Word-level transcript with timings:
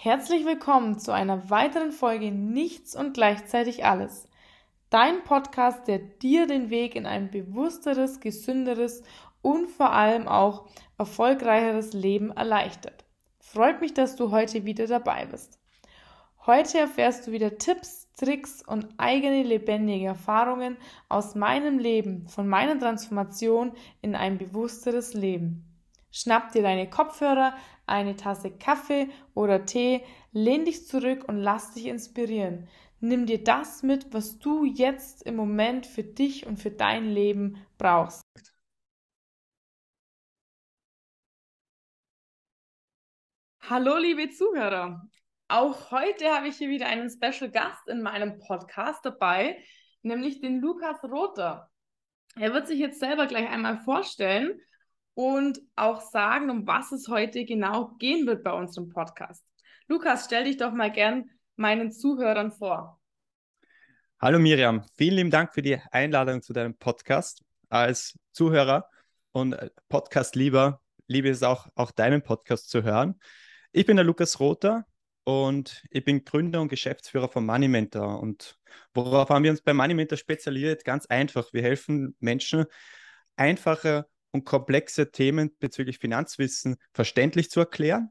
Herzlich 0.00 0.46
willkommen 0.46 1.00
zu 1.00 1.10
einer 1.10 1.50
weiteren 1.50 1.90
Folge 1.90 2.30
Nichts 2.30 2.94
und 2.94 3.14
gleichzeitig 3.14 3.84
alles. 3.84 4.28
Dein 4.90 5.24
Podcast, 5.24 5.88
der 5.88 5.98
dir 5.98 6.46
den 6.46 6.70
Weg 6.70 6.94
in 6.94 7.04
ein 7.04 7.32
bewussteres, 7.32 8.20
gesünderes 8.20 9.02
und 9.42 9.66
vor 9.66 9.90
allem 9.90 10.28
auch 10.28 10.66
erfolgreicheres 10.98 11.94
Leben 11.94 12.30
erleichtert. 12.30 13.06
Freut 13.40 13.80
mich, 13.80 13.92
dass 13.92 14.14
du 14.14 14.30
heute 14.30 14.64
wieder 14.64 14.86
dabei 14.86 15.26
bist. 15.26 15.58
Heute 16.46 16.78
erfährst 16.78 17.26
du 17.26 17.32
wieder 17.32 17.58
Tipps, 17.58 18.06
Tricks 18.14 18.62
und 18.64 18.86
eigene 18.98 19.42
lebendige 19.42 20.06
Erfahrungen 20.06 20.76
aus 21.08 21.34
meinem 21.34 21.80
Leben, 21.80 22.28
von 22.28 22.46
meiner 22.46 22.78
Transformation 22.78 23.72
in 24.00 24.14
ein 24.14 24.38
bewussteres 24.38 25.14
Leben. 25.14 25.64
Schnapp 26.12 26.52
dir 26.52 26.62
deine 26.62 26.88
Kopfhörer, 26.88 27.54
eine 27.88 28.16
Tasse 28.16 28.50
Kaffee 28.50 29.08
oder 29.34 29.64
Tee, 29.64 30.04
lehn 30.32 30.64
dich 30.64 30.86
zurück 30.86 31.24
und 31.28 31.38
lass 31.38 31.72
dich 31.72 31.86
inspirieren. 31.86 32.68
Nimm 33.00 33.26
dir 33.26 33.42
das 33.42 33.82
mit, 33.82 34.12
was 34.12 34.38
du 34.38 34.64
jetzt 34.64 35.22
im 35.22 35.36
Moment 35.36 35.86
für 35.86 36.02
dich 36.02 36.46
und 36.46 36.58
für 36.58 36.70
dein 36.70 37.08
Leben 37.08 37.64
brauchst. 37.78 38.22
Hallo, 43.60 43.96
liebe 43.98 44.30
Zuhörer. 44.30 45.06
Auch 45.48 45.90
heute 45.90 46.30
habe 46.30 46.48
ich 46.48 46.56
hier 46.56 46.68
wieder 46.68 46.86
einen 46.86 47.10
Special 47.10 47.50
Gast 47.50 47.86
in 47.88 48.02
meinem 48.02 48.38
Podcast 48.38 49.04
dabei, 49.04 49.62
nämlich 50.02 50.40
den 50.40 50.60
Lukas 50.60 51.02
Rother. 51.04 51.70
Er 52.36 52.52
wird 52.52 52.66
sich 52.66 52.78
jetzt 52.78 53.00
selber 53.00 53.26
gleich 53.26 53.48
einmal 53.48 53.78
vorstellen 53.78 54.60
und 55.18 55.60
auch 55.74 56.00
sagen, 56.00 56.48
um 56.48 56.64
was 56.68 56.92
es 56.92 57.08
heute 57.08 57.44
genau 57.44 57.96
gehen 57.98 58.24
wird 58.28 58.44
bei 58.44 58.52
unserem 58.52 58.88
Podcast. 58.88 59.44
Lukas, 59.88 60.26
stell 60.26 60.44
dich 60.44 60.58
doch 60.58 60.70
mal 60.70 60.92
gern 60.92 61.28
meinen 61.56 61.90
Zuhörern 61.90 62.52
vor. 62.52 63.00
Hallo 64.20 64.38
Miriam, 64.38 64.84
vielen 64.96 65.16
lieben 65.16 65.30
Dank 65.32 65.52
für 65.52 65.62
die 65.62 65.76
Einladung 65.90 66.40
zu 66.40 66.52
deinem 66.52 66.76
Podcast. 66.76 67.42
Als 67.68 68.16
Zuhörer 68.30 68.88
und 69.32 69.56
Podcast-Lieber 69.88 70.80
liebe 71.08 71.30
es 71.30 71.42
auch, 71.42 71.66
auch 71.74 71.90
deinen 71.90 72.22
Podcast 72.22 72.70
zu 72.70 72.84
hören. 72.84 73.18
Ich 73.72 73.86
bin 73.86 73.96
der 73.96 74.04
Lukas 74.04 74.38
Rother 74.38 74.86
und 75.24 75.82
ich 75.90 76.04
bin 76.04 76.24
Gründer 76.24 76.60
und 76.60 76.68
Geschäftsführer 76.68 77.28
von 77.28 77.44
Money 77.44 77.66
Mentor. 77.66 78.20
Und 78.20 78.56
worauf 78.94 79.30
haben 79.30 79.42
wir 79.42 79.50
uns 79.50 79.62
bei 79.62 79.74
Money 79.74 79.94
Mentor 79.94 80.16
spezialisiert? 80.16 80.84
Ganz 80.84 81.06
einfach. 81.06 81.52
Wir 81.52 81.62
helfen 81.62 82.14
Menschen, 82.20 82.66
einfache 83.34 84.06
und 84.30 84.44
komplexe 84.44 85.10
Themen 85.10 85.56
bezüglich 85.58 85.98
Finanzwissen 85.98 86.76
verständlich 86.92 87.50
zu 87.50 87.60
erklären 87.60 88.10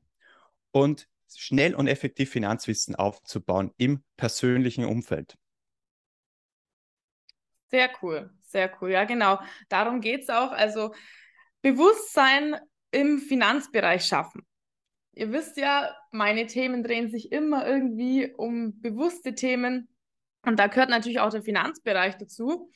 und 0.71 1.07
schnell 1.35 1.75
und 1.75 1.87
effektiv 1.87 2.29
Finanzwissen 2.29 2.95
aufzubauen 2.95 3.71
im 3.77 4.03
persönlichen 4.15 4.85
Umfeld. 4.85 5.35
Sehr 7.69 7.89
cool, 8.01 8.29
sehr 8.43 8.71
cool. 8.81 8.91
Ja, 8.91 9.03
genau. 9.03 9.39
Darum 9.67 9.99
geht 9.99 10.21
es 10.21 10.29
auch. 10.29 10.51
Also 10.51 10.93
Bewusstsein 11.61 12.55
im 12.91 13.19
Finanzbereich 13.19 14.05
schaffen. 14.05 14.45
Ihr 15.11 15.31
wisst 15.31 15.57
ja, 15.57 15.93
meine 16.11 16.45
Themen 16.45 16.83
drehen 16.83 17.09
sich 17.09 17.31
immer 17.31 17.67
irgendwie 17.67 18.31
um 18.31 18.79
bewusste 18.81 19.35
Themen. 19.35 19.89
Und 20.43 20.59
da 20.59 20.67
gehört 20.67 20.89
natürlich 20.89 21.19
auch 21.19 21.31
der 21.31 21.41
Finanzbereich 21.41 22.17
dazu. 22.17 22.71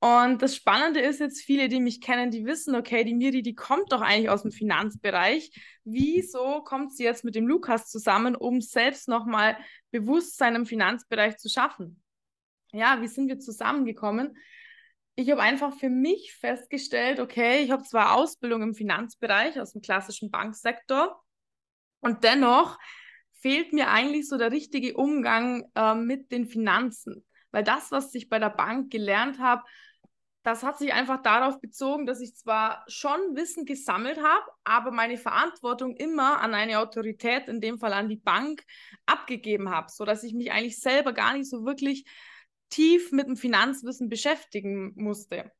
Und 0.00 0.42
das 0.42 0.54
Spannende 0.54 1.00
ist 1.00 1.18
jetzt, 1.18 1.42
viele, 1.42 1.68
die 1.68 1.80
mich 1.80 2.00
kennen, 2.00 2.30
die 2.30 2.46
wissen, 2.46 2.76
okay, 2.76 3.02
die 3.02 3.14
Miri, 3.14 3.42
die 3.42 3.56
kommt 3.56 3.92
doch 3.92 4.00
eigentlich 4.00 4.30
aus 4.30 4.42
dem 4.42 4.52
Finanzbereich. 4.52 5.50
Wieso 5.84 6.62
kommt 6.62 6.94
sie 6.94 7.02
jetzt 7.02 7.24
mit 7.24 7.34
dem 7.34 7.48
Lukas 7.48 7.90
zusammen, 7.90 8.36
um 8.36 8.60
selbst 8.60 9.08
nochmal 9.08 9.58
Bewusstsein 9.90 10.54
im 10.54 10.66
Finanzbereich 10.66 11.36
zu 11.38 11.48
schaffen? 11.48 12.00
Ja, 12.72 13.00
wie 13.00 13.08
sind 13.08 13.28
wir 13.28 13.40
zusammengekommen? 13.40 14.36
Ich 15.16 15.32
habe 15.32 15.42
einfach 15.42 15.74
für 15.76 15.90
mich 15.90 16.32
festgestellt, 16.34 17.18
okay, 17.18 17.64
ich 17.64 17.72
habe 17.72 17.82
zwar 17.82 18.14
Ausbildung 18.14 18.62
im 18.62 18.74
Finanzbereich 18.74 19.58
aus 19.60 19.72
dem 19.72 19.82
klassischen 19.82 20.30
Banksektor 20.30 21.20
und 21.98 22.22
dennoch 22.22 22.78
fehlt 23.40 23.72
mir 23.72 23.88
eigentlich 23.88 24.28
so 24.28 24.36
der 24.36 24.52
richtige 24.52 24.96
Umgang 24.96 25.68
äh, 25.74 25.96
mit 25.96 26.30
den 26.30 26.46
Finanzen. 26.46 27.24
Weil 27.50 27.64
das, 27.64 27.90
was 27.90 28.14
ich 28.14 28.28
bei 28.28 28.38
der 28.38 28.50
Bank 28.50 28.90
gelernt 28.90 29.38
habe, 29.38 29.64
das 30.48 30.62
hat 30.62 30.78
sich 30.78 30.94
einfach 30.94 31.20
darauf 31.20 31.60
bezogen, 31.60 32.06
dass 32.06 32.22
ich 32.22 32.34
zwar 32.34 32.82
schon 32.88 33.36
Wissen 33.36 33.66
gesammelt 33.66 34.16
habe, 34.16 34.46
aber 34.64 34.90
meine 34.92 35.18
Verantwortung 35.18 35.94
immer 35.94 36.40
an 36.40 36.54
eine 36.54 36.78
Autorität, 36.78 37.48
in 37.48 37.60
dem 37.60 37.78
Fall 37.78 37.92
an 37.92 38.08
die 38.08 38.16
Bank, 38.16 38.64
abgegeben 39.04 39.68
habe, 39.68 39.90
sodass 39.90 40.24
ich 40.24 40.32
mich 40.32 40.50
eigentlich 40.50 40.80
selber 40.80 41.12
gar 41.12 41.34
nicht 41.34 41.50
so 41.50 41.66
wirklich 41.66 42.06
tief 42.70 43.12
mit 43.12 43.26
dem 43.26 43.36
Finanzwissen 43.36 44.08
beschäftigen 44.08 44.94
musste. 44.96 45.52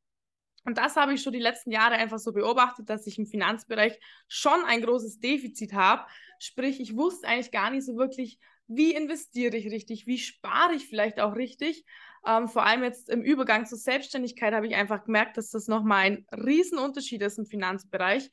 Und 0.65 0.79
das 0.79 0.97
habe 0.97 1.13
ich 1.13 1.23
schon 1.23 1.35
die 1.35 1.39
letzten 1.39 1.71
Jahre 1.71 1.97
einfach 1.97 2.19
so 2.19 2.33
beobachtet, 2.33 2.89
dass 2.89 3.07
ich 3.07 3.19
im 3.19 3.27
Finanzbereich 3.27 3.99
schon 4.27 4.65
ein 4.65 4.81
großes 4.81 5.21
Defizit 5.21 5.75
habe. 5.75 6.07
Sprich, 6.39 6.81
ich 6.81 6.97
wusste 6.97 7.29
eigentlich 7.29 7.51
gar 7.51 7.69
nicht 7.69 7.85
so 7.85 7.97
wirklich, 7.99 8.39
wie 8.69 8.95
investiere 8.95 9.57
ich 9.57 9.67
richtig, 9.71 10.07
wie 10.07 10.19
spare 10.19 10.75
ich 10.75 10.87
vielleicht 10.87 11.21
auch 11.21 11.35
richtig. 11.35 11.85
Ähm, 12.27 12.49
vor 12.49 12.65
allem 12.65 12.83
jetzt 12.85 13.09
im 13.09 13.23
Übergang 13.23 13.67
zur 13.67 13.79
Selbstständigkeit 13.79 14.53
habe 14.53 14.67
ich 14.67 14.75
einfach 14.75 15.05
gemerkt, 15.05 15.37
dass 15.37 15.51
das 15.51 15.67
nochmal 15.67 16.05
ein 16.05 16.27
Riesenunterschied 16.33 17.23
ist 17.23 17.39
im 17.39 17.47
Finanzbereich. 17.47 18.31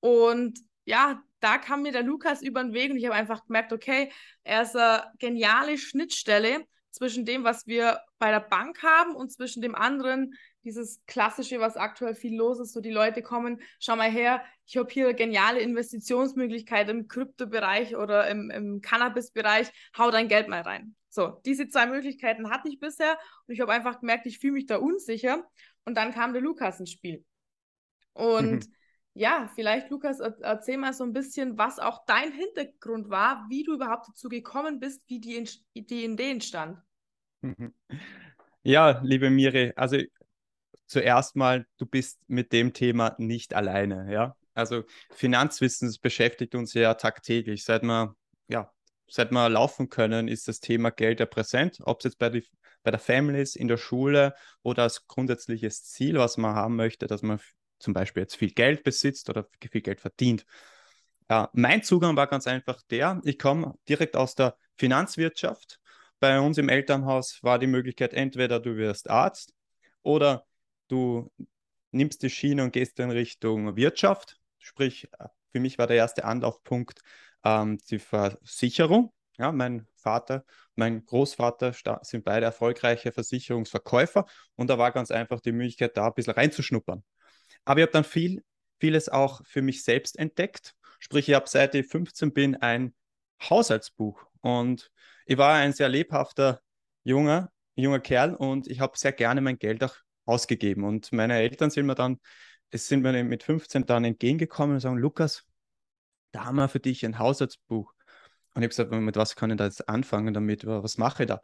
Und 0.00 0.58
ja, 0.84 1.22
da 1.40 1.58
kam 1.58 1.82
mir 1.82 1.92
der 1.92 2.02
Lukas 2.02 2.42
über 2.42 2.62
den 2.62 2.74
Weg 2.74 2.90
und 2.90 2.98
ich 2.98 3.06
habe 3.06 3.14
einfach 3.14 3.46
gemerkt, 3.46 3.72
okay, 3.72 4.12
er 4.44 4.62
ist 4.62 4.76
eine 4.76 5.04
geniale 5.18 5.78
Schnittstelle 5.78 6.64
zwischen 6.90 7.24
dem, 7.24 7.44
was 7.44 7.66
wir 7.66 8.00
bei 8.18 8.30
der 8.30 8.40
Bank 8.40 8.82
haben 8.82 9.14
und 9.14 9.32
zwischen 9.32 9.62
dem 9.62 9.74
anderen, 9.74 10.34
dieses 10.64 11.04
klassische, 11.06 11.60
was 11.60 11.76
aktuell 11.76 12.14
viel 12.14 12.36
los 12.36 12.60
ist, 12.60 12.72
so 12.72 12.80
die 12.80 12.90
Leute 12.90 13.22
kommen, 13.22 13.60
schau 13.80 13.96
mal 13.96 14.10
her, 14.10 14.42
ich 14.66 14.76
habe 14.76 14.90
hier 14.90 15.06
eine 15.06 15.14
geniale 15.14 15.60
Investitionsmöglichkeit 15.60 16.88
im 16.88 17.08
Kryptobereich 17.08 17.96
oder 17.96 18.28
im, 18.28 18.50
im 18.50 18.80
Cannabis-Bereich, 18.80 19.70
hau 19.98 20.10
dein 20.10 20.28
Geld 20.28 20.48
mal 20.48 20.62
rein. 20.62 20.94
So, 21.08 21.40
diese 21.44 21.68
zwei 21.68 21.86
Möglichkeiten 21.86 22.50
hatte 22.50 22.68
ich 22.68 22.80
bisher 22.80 23.18
und 23.46 23.54
ich 23.54 23.60
habe 23.60 23.72
einfach 23.72 24.00
gemerkt, 24.00 24.26
ich 24.26 24.38
fühle 24.38 24.54
mich 24.54 24.66
da 24.66 24.78
unsicher 24.78 25.44
und 25.84 25.96
dann 25.96 26.12
kam 26.12 26.32
der 26.32 26.42
Lukas 26.42 26.80
ins 26.80 26.90
Spiel. 26.90 27.24
Und 28.14 28.66
mhm. 28.66 28.74
ja, 29.14 29.50
vielleicht 29.54 29.90
Lukas, 29.90 30.20
erzähl 30.20 30.78
mal 30.78 30.94
so 30.94 31.04
ein 31.04 31.12
bisschen, 31.12 31.58
was 31.58 31.78
auch 31.78 32.04
dein 32.06 32.32
Hintergrund 32.32 33.10
war, 33.10 33.46
wie 33.50 33.62
du 33.62 33.74
überhaupt 33.74 34.08
dazu 34.08 34.28
gekommen 34.28 34.80
bist, 34.80 35.02
wie 35.08 35.20
die, 35.20 35.44
die 35.74 36.04
Idee 36.04 36.30
entstand. 36.30 36.78
Ja, 38.64 39.00
liebe 39.02 39.28
Miri, 39.28 39.72
also 39.74 39.98
zuerst 40.92 41.36
mal, 41.36 41.66
du 41.78 41.86
bist 41.86 42.20
mit 42.28 42.52
dem 42.52 42.72
Thema 42.72 43.14
nicht 43.18 43.54
alleine, 43.54 44.12
ja. 44.12 44.36
Also 44.54 44.84
Finanzwissen 45.10 45.94
beschäftigt 46.02 46.54
uns 46.54 46.74
ja 46.74 46.94
tagtäglich. 46.94 47.64
Seit 47.64 47.82
wir, 47.82 48.14
ja, 48.48 48.70
seit 49.08 49.32
wir 49.32 49.48
laufen 49.48 49.88
können, 49.88 50.28
ist 50.28 50.46
das 50.46 50.60
Thema 50.60 50.90
Geld 50.90 51.20
ja 51.20 51.26
präsent, 51.26 51.78
ob 51.82 52.00
es 52.00 52.04
jetzt 52.04 52.18
bei, 52.18 52.28
die, 52.28 52.46
bei 52.82 52.90
der 52.90 53.00
Family 53.00 53.40
ist, 53.40 53.56
in 53.56 53.68
der 53.68 53.78
Schule 53.78 54.34
oder 54.62 54.82
als 54.84 55.06
grundsätzliches 55.06 55.84
Ziel, 55.84 56.18
was 56.18 56.36
man 56.36 56.54
haben 56.54 56.76
möchte, 56.76 57.06
dass 57.06 57.22
man 57.22 57.40
zum 57.78 57.94
Beispiel 57.94 58.22
jetzt 58.22 58.36
viel 58.36 58.52
Geld 58.52 58.84
besitzt 58.84 59.30
oder 59.30 59.48
viel 59.70 59.80
Geld 59.80 60.00
verdient. 60.00 60.44
Ja, 61.30 61.48
mein 61.54 61.82
Zugang 61.82 62.14
war 62.14 62.26
ganz 62.26 62.46
einfach 62.46 62.82
der, 62.90 63.20
ich 63.24 63.38
komme 63.38 63.74
direkt 63.88 64.16
aus 64.16 64.34
der 64.34 64.56
Finanzwirtschaft. 64.76 65.80
Bei 66.20 66.38
uns 66.38 66.58
im 66.58 66.68
Elternhaus 66.68 67.38
war 67.42 67.58
die 67.58 67.66
Möglichkeit, 67.66 68.12
entweder 68.12 68.60
du 68.60 68.76
wirst 68.76 69.08
Arzt 69.08 69.54
oder 70.02 70.46
du 70.92 71.32
nimmst 71.90 72.22
die 72.22 72.30
Schiene 72.30 72.62
und 72.62 72.72
gehst 72.72 73.00
in 73.00 73.10
Richtung 73.10 73.76
Wirtschaft. 73.76 74.38
Sprich, 74.58 75.08
für 75.50 75.60
mich 75.60 75.78
war 75.78 75.86
der 75.86 75.96
erste 75.96 76.24
Anlaufpunkt 76.24 77.00
ähm, 77.44 77.78
die 77.90 77.98
Versicherung. 77.98 79.12
Ja, 79.38 79.50
mein 79.50 79.86
Vater, 79.96 80.44
mein 80.74 81.04
Großvater 81.06 81.74
sind 82.02 82.24
beide 82.24 82.44
erfolgreiche 82.44 83.12
Versicherungsverkäufer 83.12 84.26
und 84.56 84.68
da 84.68 84.76
war 84.76 84.92
ganz 84.92 85.10
einfach 85.10 85.40
die 85.40 85.52
Möglichkeit, 85.52 85.96
da 85.96 86.06
ein 86.06 86.14
bisschen 86.14 86.34
reinzuschnuppern. 86.34 87.02
Aber 87.64 87.80
ich 87.80 87.82
habe 87.82 87.92
dann 87.92 88.04
viel, 88.04 88.44
vieles 88.78 89.08
auch 89.08 89.40
für 89.46 89.62
mich 89.62 89.84
selbst 89.84 90.18
entdeckt. 90.18 90.74
Sprich, 90.98 91.28
ich 91.28 91.34
habe 91.34 91.48
seit 91.48 91.74
ich 91.74 91.86
15 91.86 92.32
bin 92.32 92.56
ein 92.56 92.94
Haushaltsbuch 93.42 94.22
und 94.42 94.90
ich 95.24 95.38
war 95.38 95.54
ein 95.54 95.72
sehr 95.72 95.88
lebhafter 95.88 96.60
junger, 97.02 97.50
junger 97.74 98.00
Kerl 98.00 98.34
und 98.34 98.68
ich 98.68 98.80
habe 98.80 98.98
sehr 98.98 99.12
gerne 99.12 99.40
mein 99.40 99.58
Geld 99.58 99.82
auch 99.82 99.96
ausgegeben. 100.24 100.84
Und 100.84 101.12
meine 101.12 101.38
Eltern 101.38 101.70
sind 101.70 101.86
mir 101.86 101.94
dann, 101.94 102.18
es 102.70 102.88
sind 102.88 103.02
mir 103.02 103.24
mit 103.24 103.42
15 103.42 103.86
dann 103.86 104.04
entgegengekommen 104.04 104.74
und 104.76 104.80
sagen, 104.80 104.98
Lukas, 104.98 105.44
da 106.32 106.46
haben 106.46 106.56
wir 106.56 106.68
für 106.68 106.80
dich 106.80 107.04
ein 107.04 107.18
Haushaltsbuch. 107.18 107.92
Und 108.54 108.62
ich 108.62 108.64
habe 108.64 108.68
gesagt, 108.68 108.90
mit 108.92 109.16
was 109.16 109.36
kann 109.36 109.50
ich 109.50 109.56
da 109.56 109.64
jetzt 109.64 109.88
anfangen 109.88 110.34
damit? 110.34 110.66
Was 110.66 110.98
mache 110.98 111.24
ich 111.24 111.28
da? 111.28 111.40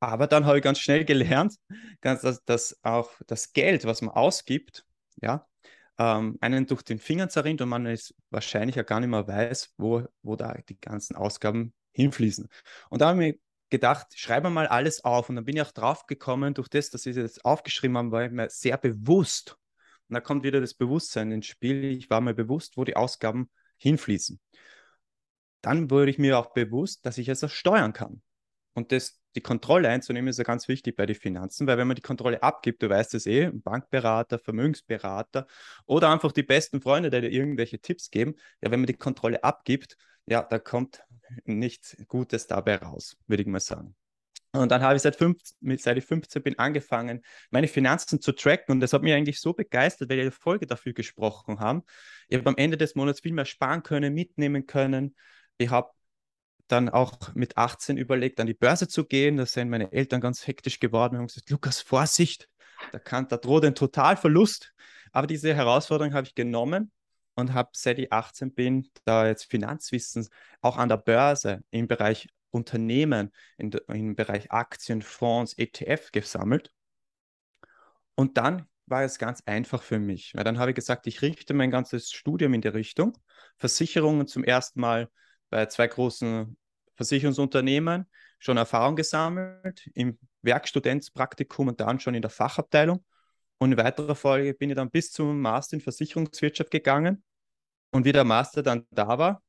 Aber 0.00 0.26
dann 0.26 0.46
habe 0.46 0.58
ich 0.58 0.64
ganz 0.64 0.78
schnell 0.78 1.04
gelernt, 1.04 1.56
dass, 2.00 2.44
dass 2.44 2.78
auch 2.82 3.10
das 3.26 3.52
Geld, 3.52 3.84
was 3.84 4.02
man 4.02 4.14
ausgibt, 4.14 4.84
ja, 5.20 5.46
ähm, 5.98 6.38
einen 6.40 6.66
durch 6.66 6.82
den 6.82 6.98
Finger 6.98 7.28
zerrinnt 7.28 7.60
und 7.60 7.68
man 7.68 7.86
es 7.86 8.14
wahrscheinlich 8.30 8.76
ja 8.76 8.84
gar 8.84 9.00
nicht 9.00 9.08
mehr 9.10 9.26
weiß, 9.26 9.74
wo, 9.76 10.04
wo 10.22 10.36
da 10.36 10.54
die 10.68 10.78
ganzen 10.80 11.16
Ausgaben 11.16 11.74
hinfließen. 11.92 12.48
Und 12.90 13.00
da 13.00 13.08
habe 13.08 13.26
ich 13.26 13.40
gedacht, 13.70 14.06
schreibe 14.16 14.50
mal 14.50 14.66
alles 14.66 15.04
auf. 15.04 15.28
Und 15.28 15.36
dann 15.36 15.44
bin 15.44 15.56
ich 15.56 15.62
auch 15.62 15.72
drauf 15.72 16.06
gekommen, 16.06 16.54
durch 16.54 16.68
das, 16.68 16.90
dass 16.90 17.06
ich 17.06 17.16
das 17.16 17.44
aufgeschrieben 17.44 17.96
habe, 17.96 18.10
war 18.10 18.24
ich 18.24 18.32
mir 18.32 18.50
sehr 18.50 18.76
bewusst. 18.76 19.56
Und 20.08 20.14
da 20.14 20.20
kommt 20.20 20.42
wieder 20.42 20.60
das 20.60 20.74
Bewusstsein 20.74 21.32
ins 21.32 21.46
Spiel. 21.46 21.84
Ich 21.84 22.10
war 22.10 22.20
mir 22.20 22.34
bewusst, 22.34 22.76
wo 22.76 22.84
die 22.84 22.96
Ausgaben 22.96 23.50
hinfließen. 23.76 24.40
Dann 25.60 25.90
wurde 25.90 26.10
ich 26.10 26.18
mir 26.18 26.38
auch 26.38 26.52
bewusst, 26.52 27.04
dass 27.04 27.18
ich 27.18 27.28
es 27.28 27.44
auch 27.44 27.50
steuern 27.50 27.92
kann. 27.92 28.22
Und 28.74 28.92
das, 28.92 29.20
die 29.34 29.40
Kontrolle 29.40 29.88
einzunehmen, 29.88 30.28
ist 30.28 30.38
ja 30.38 30.44
ganz 30.44 30.68
wichtig 30.68 30.96
bei 30.96 31.04
den 31.04 31.16
Finanzen, 31.16 31.66
weil 31.66 31.78
wenn 31.78 31.88
man 31.88 31.96
die 31.96 32.02
Kontrolle 32.02 32.42
abgibt, 32.42 32.80
du 32.82 32.88
weißt 32.88 33.14
es 33.14 33.26
eh, 33.26 33.50
Bankberater, 33.52 34.38
Vermögensberater 34.38 35.46
oder 35.84 36.10
einfach 36.10 36.30
die 36.30 36.44
besten 36.44 36.80
Freunde, 36.80 37.10
die 37.10 37.20
dir 37.20 37.30
irgendwelche 37.30 37.80
Tipps 37.80 38.10
geben, 38.10 38.34
ja, 38.62 38.70
wenn 38.70 38.80
man 38.80 38.86
die 38.86 38.94
Kontrolle 38.94 39.42
abgibt, 39.42 39.96
ja, 40.26 40.42
da 40.42 40.60
kommt 40.60 41.02
nichts 41.44 41.96
Gutes 42.08 42.46
dabei 42.46 42.76
raus, 42.76 43.16
würde 43.26 43.42
ich 43.42 43.48
mal 43.48 43.60
sagen. 43.60 43.94
Und 44.52 44.70
dann 44.72 44.82
habe 44.82 44.96
ich 44.96 45.02
seit, 45.02 45.16
15, 45.16 45.78
seit 45.78 45.98
ich 45.98 46.04
15 46.04 46.42
bin 46.42 46.58
angefangen, 46.58 47.22
meine 47.50 47.68
Finanzen 47.68 48.20
zu 48.20 48.32
tracken. 48.32 48.72
Und 48.72 48.80
das 48.80 48.92
hat 48.92 49.02
mich 49.02 49.12
eigentlich 49.12 49.40
so 49.40 49.52
begeistert, 49.52 50.08
weil 50.08 50.20
eine 50.20 50.30
Folge 50.30 50.66
dafür 50.66 50.94
gesprochen 50.94 51.60
haben. 51.60 51.82
Ich 52.28 52.38
habe 52.38 52.48
am 52.48 52.56
Ende 52.56 52.78
des 52.78 52.94
Monats 52.94 53.20
viel 53.20 53.32
mehr 53.32 53.44
sparen 53.44 53.82
können, 53.82 54.14
mitnehmen 54.14 54.66
können. 54.66 55.14
Ich 55.58 55.68
habe 55.70 55.90
dann 56.66 56.88
auch 56.88 57.34
mit 57.34 57.56
18 57.56 57.98
überlegt, 57.98 58.40
an 58.40 58.46
die 58.46 58.54
Börse 58.54 58.88
zu 58.88 59.04
gehen. 59.04 59.36
Da 59.36 59.44
sind 59.44 59.68
meine 59.68 59.92
Eltern 59.92 60.20
ganz 60.20 60.46
hektisch 60.46 60.80
geworden 60.80 61.14
und 61.14 61.20
haben 61.20 61.26
gesagt, 61.26 61.50
Lukas, 61.50 61.80
Vorsicht, 61.82 62.48
da, 62.92 62.98
kann, 62.98 63.28
da 63.28 63.36
droht 63.36 63.64
ein 63.64 63.74
Totalverlust. 63.74 64.72
Aber 65.12 65.26
diese 65.26 65.54
Herausforderung 65.54 66.14
habe 66.14 66.26
ich 66.26 66.34
genommen 66.34 66.90
und 67.38 67.54
habe, 67.54 67.70
seit 67.72 68.00
ich 68.00 68.12
18 68.12 68.52
bin, 68.52 68.90
da 69.04 69.28
jetzt 69.28 69.44
Finanzwissen 69.44 70.28
auch 70.60 70.76
an 70.76 70.88
der 70.88 70.96
Börse 70.96 71.62
im 71.70 71.86
Bereich 71.86 72.28
Unternehmen, 72.50 73.30
in, 73.58 73.70
im 73.70 74.16
Bereich 74.16 74.50
Aktien, 74.50 75.02
Fonds, 75.02 75.56
ETF 75.56 76.10
gesammelt. 76.10 76.72
Und 78.16 78.38
dann 78.38 78.66
war 78.86 79.04
es 79.04 79.20
ganz 79.20 79.40
einfach 79.46 79.82
für 79.82 80.00
mich, 80.00 80.34
weil 80.34 80.42
dann 80.42 80.58
habe 80.58 80.72
ich 80.72 80.74
gesagt, 80.74 81.06
ich 81.06 81.22
richte 81.22 81.54
mein 81.54 81.70
ganzes 81.70 82.10
Studium 82.10 82.54
in 82.54 82.60
die 82.60 82.68
Richtung. 82.68 83.16
Versicherungen 83.56 84.26
zum 84.26 84.42
ersten 84.42 84.80
Mal 84.80 85.08
bei 85.48 85.66
zwei 85.66 85.86
großen 85.86 86.56
Versicherungsunternehmen 86.96 88.10
schon 88.40 88.56
Erfahrung 88.56 88.96
gesammelt, 88.96 89.88
im 89.94 90.18
Werkstudentspraktikum 90.42 91.68
und 91.68 91.78
dann 91.78 92.00
schon 92.00 92.16
in 92.16 92.22
der 92.22 92.32
Fachabteilung. 92.32 93.04
Und 93.58 93.72
in 93.72 93.78
weiterer 93.78 94.16
Folge 94.16 94.54
bin 94.54 94.70
ich 94.70 94.76
dann 94.76 94.90
bis 94.90 95.12
zum 95.12 95.40
Master 95.40 95.74
in 95.74 95.80
Versicherungswirtschaft 95.80 96.72
gegangen. 96.72 97.22
Und 97.90 98.04
wie 98.04 98.12
der 98.12 98.24
Master 98.24 98.62
dann 98.62 98.86
da 98.90 99.18
war, 99.18 99.42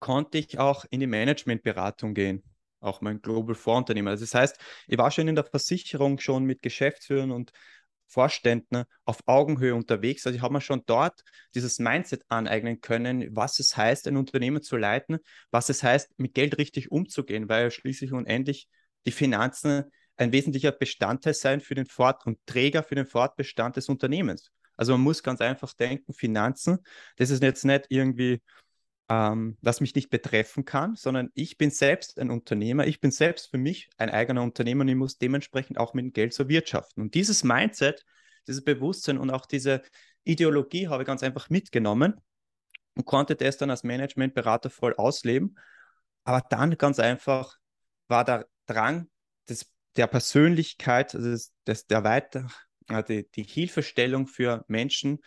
konnte 0.00 0.38
ich 0.38 0.58
auch 0.58 0.84
in 0.90 1.00
die 1.00 1.06
Managementberatung 1.06 2.12
gehen, 2.12 2.42
auch 2.80 3.00
mein 3.00 3.22
Global 3.22 3.54
Vorunternehmer. 3.54 4.10
Also 4.10 4.24
das 4.24 4.34
heißt, 4.34 4.58
ich 4.88 4.98
war 4.98 5.10
schon 5.10 5.28
in 5.28 5.36
der 5.36 5.44
Versicherung 5.44 6.18
schon 6.18 6.44
mit 6.44 6.60
Geschäftsführern 6.60 7.30
und 7.30 7.52
Vorständen 8.08 8.84
auf 9.04 9.20
Augenhöhe 9.26 9.74
unterwegs. 9.74 10.26
Also 10.26 10.36
ich 10.36 10.42
habe 10.42 10.52
mir 10.52 10.60
schon 10.60 10.82
dort 10.84 11.22
dieses 11.54 11.78
Mindset 11.78 12.22
aneignen 12.28 12.80
können, 12.80 13.34
was 13.34 13.58
es 13.58 13.76
heißt, 13.76 14.06
ein 14.08 14.16
Unternehmen 14.16 14.62
zu 14.62 14.76
leiten, 14.76 15.18
was 15.50 15.70
es 15.70 15.82
heißt, 15.82 16.18
mit 16.18 16.34
Geld 16.34 16.58
richtig 16.58 16.90
umzugehen, 16.90 17.48
weil 17.48 17.70
schließlich 17.70 18.12
und 18.12 18.26
endlich 18.26 18.68
die 19.06 19.12
Finanzen 19.12 19.84
ein 20.16 20.32
wesentlicher 20.32 20.72
Bestandteil 20.72 21.34
sein 21.34 21.60
für 21.60 21.74
den 21.74 21.86
Fort- 21.86 22.26
und 22.26 22.38
Träger 22.44 22.82
für 22.82 22.94
den 22.96 23.06
Fortbestand 23.06 23.76
des 23.76 23.88
Unternehmens. 23.88 24.50
Also 24.82 24.94
man 24.94 25.02
muss 25.02 25.22
ganz 25.22 25.40
einfach 25.40 25.72
denken, 25.74 26.12
Finanzen, 26.12 26.80
das 27.16 27.30
ist 27.30 27.40
jetzt 27.40 27.64
nicht 27.64 27.86
irgendwie 27.88 28.42
ähm, 29.08 29.56
was 29.60 29.80
mich 29.80 29.94
nicht 29.94 30.10
betreffen 30.10 30.64
kann, 30.64 30.96
sondern 30.96 31.30
ich 31.34 31.56
bin 31.56 31.70
selbst 31.70 32.18
ein 32.18 32.32
Unternehmer, 32.32 32.84
ich 32.84 32.98
bin 33.00 33.12
selbst 33.12 33.48
für 33.52 33.58
mich 33.58 33.88
ein 33.96 34.10
eigener 34.10 34.42
Unternehmer 34.42 34.80
und 34.80 34.88
ich 34.88 34.96
muss 34.96 35.18
dementsprechend 35.18 35.78
auch 35.78 35.94
mit 35.94 36.04
dem 36.04 36.12
Geld 36.12 36.34
so 36.34 36.48
wirtschaften. 36.48 37.00
Und 37.00 37.14
dieses 37.14 37.44
Mindset, 37.44 38.04
dieses 38.48 38.64
Bewusstsein 38.64 39.18
und 39.18 39.30
auch 39.30 39.46
diese 39.46 39.82
Ideologie 40.24 40.88
habe 40.88 41.04
ich 41.04 41.06
ganz 41.06 41.22
einfach 41.22 41.48
mitgenommen 41.48 42.20
und 42.96 43.04
konnte 43.04 43.36
das 43.36 43.56
dann 43.56 43.70
als 43.70 43.84
Managementberater 43.84 44.68
voll 44.68 44.94
ausleben. 44.96 45.56
Aber 46.24 46.44
dann 46.50 46.76
ganz 46.76 46.98
einfach 46.98 47.56
war 48.08 48.24
der 48.24 48.48
Drang 48.66 49.08
des, 49.48 49.70
der 49.94 50.08
Persönlichkeit, 50.08 51.14
also 51.14 51.30
des, 51.30 51.52
des, 51.68 51.86
der 51.86 52.02
Weiter, 52.02 52.48
die, 53.00 53.26
die 53.30 53.44
Hilfestellung 53.44 54.26
für 54.26 54.64
Menschen 54.68 55.20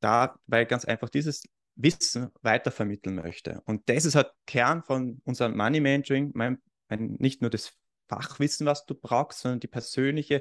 da, 0.00 0.38
weil 0.46 0.66
ganz 0.66 0.84
einfach 0.84 1.08
dieses 1.08 1.44
Wissen 1.76 2.30
weitervermitteln 2.42 3.16
möchte. 3.16 3.62
Und 3.66 3.88
das 3.88 4.04
ist 4.04 4.14
halt 4.14 4.30
Kern 4.46 4.82
von 4.82 5.20
unserem 5.24 5.56
Money 5.56 5.80
Mentoring, 5.80 6.32
mein, 6.34 6.58
mein, 6.88 7.16
nicht 7.18 7.40
nur 7.40 7.50
das 7.50 7.72
Fachwissen, 8.08 8.66
was 8.66 8.86
du 8.86 8.94
brauchst, 8.94 9.40
sondern 9.40 9.60
die 9.60 9.68
persönliche, 9.68 10.40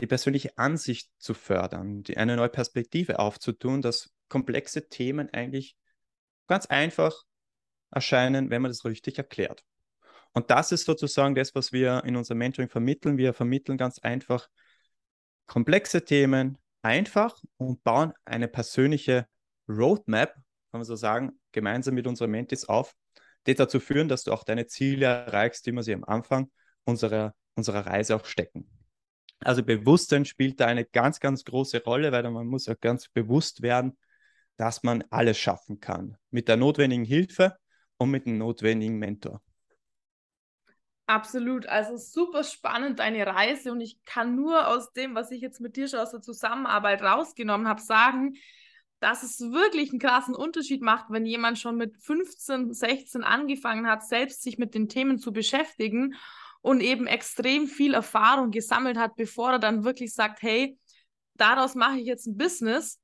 die 0.00 0.06
persönliche 0.06 0.56
Ansicht 0.58 1.10
zu 1.18 1.34
fördern, 1.34 2.02
die, 2.02 2.16
eine 2.16 2.36
neue 2.36 2.50
Perspektive 2.50 3.18
aufzutun, 3.18 3.80
dass 3.80 4.12
komplexe 4.28 4.88
Themen 4.88 5.30
eigentlich 5.32 5.76
ganz 6.46 6.66
einfach 6.66 7.14
erscheinen, 7.90 8.50
wenn 8.50 8.62
man 8.62 8.70
das 8.70 8.84
richtig 8.84 9.18
erklärt. 9.18 9.64
Und 10.32 10.50
das 10.50 10.72
ist 10.72 10.84
sozusagen 10.84 11.34
das, 11.34 11.54
was 11.54 11.72
wir 11.72 12.02
in 12.04 12.16
unserem 12.16 12.38
Mentoring 12.38 12.68
vermitteln. 12.68 13.16
Wir 13.16 13.32
vermitteln 13.32 13.78
ganz 13.78 14.00
einfach 14.00 14.48
komplexe 15.46 16.04
Themen 16.04 16.58
einfach 16.82 17.40
und 17.56 17.82
bauen 17.84 18.12
eine 18.24 18.48
persönliche 18.48 19.26
Roadmap, 19.68 20.34
kann 20.34 20.80
man 20.80 20.84
so 20.84 20.96
sagen, 20.96 21.38
gemeinsam 21.52 21.94
mit 21.94 22.06
unseren 22.06 22.30
Mentis 22.30 22.66
auf, 22.66 22.94
die 23.46 23.54
dazu 23.54 23.80
führen, 23.80 24.08
dass 24.08 24.24
du 24.24 24.32
auch 24.32 24.44
deine 24.44 24.66
Ziele 24.66 25.06
erreichst, 25.06 25.66
die 25.66 25.72
wir 25.72 25.82
sie 25.82 25.94
am 25.94 26.04
Anfang 26.04 26.50
unserer, 26.84 27.34
unserer 27.54 27.86
Reise 27.86 28.16
auch 28.16 28.24
stecken. 28.24 28.68
Also 29.40 29.62
Bewusstsein 29.62 30.24
spielt 30.24 30.60
da 30.60 30.66
eine 30.66 30.84
ganz, 30.84 31.20
ganz 31.20 31.44
große 31.44 31.82
Rolle, 31.84 32.12
weil 32.12 32.28
man 32.30 32.46
muss 32.46 32.66
ja 32.66 32.74
ganz 32.74 33.08
bewusst 33.08 33.62
werden, 33.62 33.96
dass 34.56 34.82
man 34.82 35.04
alles 35.10 35.38
schaffen 35.38 35.80
kann. 35.80 36.16
Mit 36.30 36.48
der 36.48 36.56
notwendigen 36.56 37.04
Hilfe 37.04 37.56
und 37.98 38.10
mit 38.10 38.26
dem 38.26 38.38
notwendigen 38.38 38.98
Mentor. 38.98 39.42
Absolut. 41.06 41.66
Also 41.66 41.96
super 41.98 42.44
spannend 42.44 42.98
deine 42.98 43.26
Reise 43.26 43.72
und 43.72 43.80
ich 43.80 44.02
kann 44.04 44.34
nur 44.36 44.68
aus 44.68 44.92
dem, 44.92 45.14
was 45.14 45.30
ich 45.30 45.42
jetzt 45.42 45.60
mit 45.60 45.76
dir 45.76 45.86
schon 45.86 46.00
aus 46.00 46.12
der 46.12 46.22
Zusammenarbeit 46.22 47.02
rausgenommen 47.02 47.68
habe, 47.68 47.82
sagen, 47.82 48.36
dass 49.00 49.22
es 49.22 49.38
wirklich 49.40 49.90
einen 49.90 49.98
krassen 49.98 50.34
Unterschied 50.34 50.80
macht, 50.80 51.06
wenn 51.10 51.26
jemand 51.26 51.58
schon 51.58 51.76
mit 51.76 51.98
15, 51.98 52.72
16 52.72 53.22
angefangen 53.22 53.86
hat, 53.86 54.02
selbst 54.02 54.42
sich 54.42 54.56
mit 54.56 54.74
den 54.74 54.88
Themen 54.88 55.18
zu 55.18 55.30
beschäftigen 55.30 56.14
und 56.62 56.80
eben 56.80 57.06
extrem 57.06 57.66
viel 57.66 57.92
Erfahrung 57.92 58.50
gesammelt 58.50 58.96
hat, 58.96 59.16
bevor 59.16 59.52
er 59.52 59.58
dann 59.58 59.84
wirklich 59.84 60.14
sagt, 60.14 60.40
hey, 60.40 60.78
daraus 61.34 61.74
mache 61.74 61.98
ich 61.98 62.06
jetzt 62.06 62.26
ein 62.26 62.38
Business, 62.38 62.98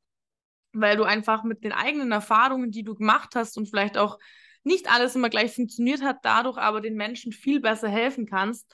weil 0.73 0.97
du 0.97 1.05
einfach 1.05 1.45
mit 1.45 1.65
den 1.65 1.73
eigenen 1.73 2.13
Erfahrungen, 2.13 2.71
die 2.71 2.83
du 2.83 2.95
gemacht 2.95 3.35
hast 3.35 3.59
und 3.59 3.69
vielleicht 3.69 3.99
auch 3.99 4.19
nicht 4.63 4.91
alles 4.91 5.17
immer 5.17 5.31
gleich 5.31 5.55
funktioniert 5.55 6.03
hat, 6.03 6.19
dadurch 6.23 6.59
aber 6.59 6.81
den 6.81 6.95
Menschen 6.95 7.33
viel 7.33 7.61
besser 7.61 7.89
helfen 7.89 8.27
kannst. 8.27 8.71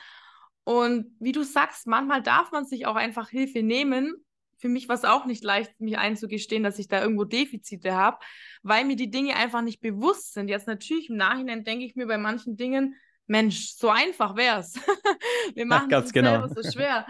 Und 0.64 1.14
wie 1.20 1.32
du 1.32 1.44
sagst, 1.44 1.86
manchmal 1.86 2.22
darf 2.22 2.50
man 2.50 2.66
sich 2.66 2.86
auch 2.86 2.96
einfach 2.96 3.28
Hilfe 3.28 3.62
nehmen, 3.62 4.14
für 4.58 4.68
mich 4.68 4.88
war 4.88 4.96
es 4.96 5.04
auch 5.04 5.26
nicht 5.26 5.44
leicht, 5.44 5.78
mich 5.80 5.98
einzugestehen, 5.98 6.62
dass 6.62 6.78
ich 6.78 6.88
da 6.88 7.00
irgendwo 7.00 7.24
Defizite 7.24 7.94
habe, 7.94 8.18
weil 8.62 8.84
mir 8.84 8.96
die 8.96 9.10
Dinge 9.10 9.36
einfach 9.36 9.62
nicht 9.62 9.80
bewusst 9.80 10.32
sind. 10.32 10.48
Jetzt 10.48 10.66
natürlich 10.66 11.10
im 11.10 11.16
Nachhinein 11.16 11.64
denke 11.64 11.84
ich 11.84 11.94
mir 11.94 12.06
bei 12.06 12.18
manchen 12.18 12.56
Dingen, 12.56 12.96
Mensch, 13.26 13.74
so 13.74 13.90
einfach 13.90 14.36
wäre 14.36 14.60
es. 14.60 14.74
Wir 15.54 15.66
machen 15.66 15.92
es 15.92 16.12
genau. 16.12 16.46
selber 16.46 16.62
so 16.62 16.70
schwer. 16.70 17.06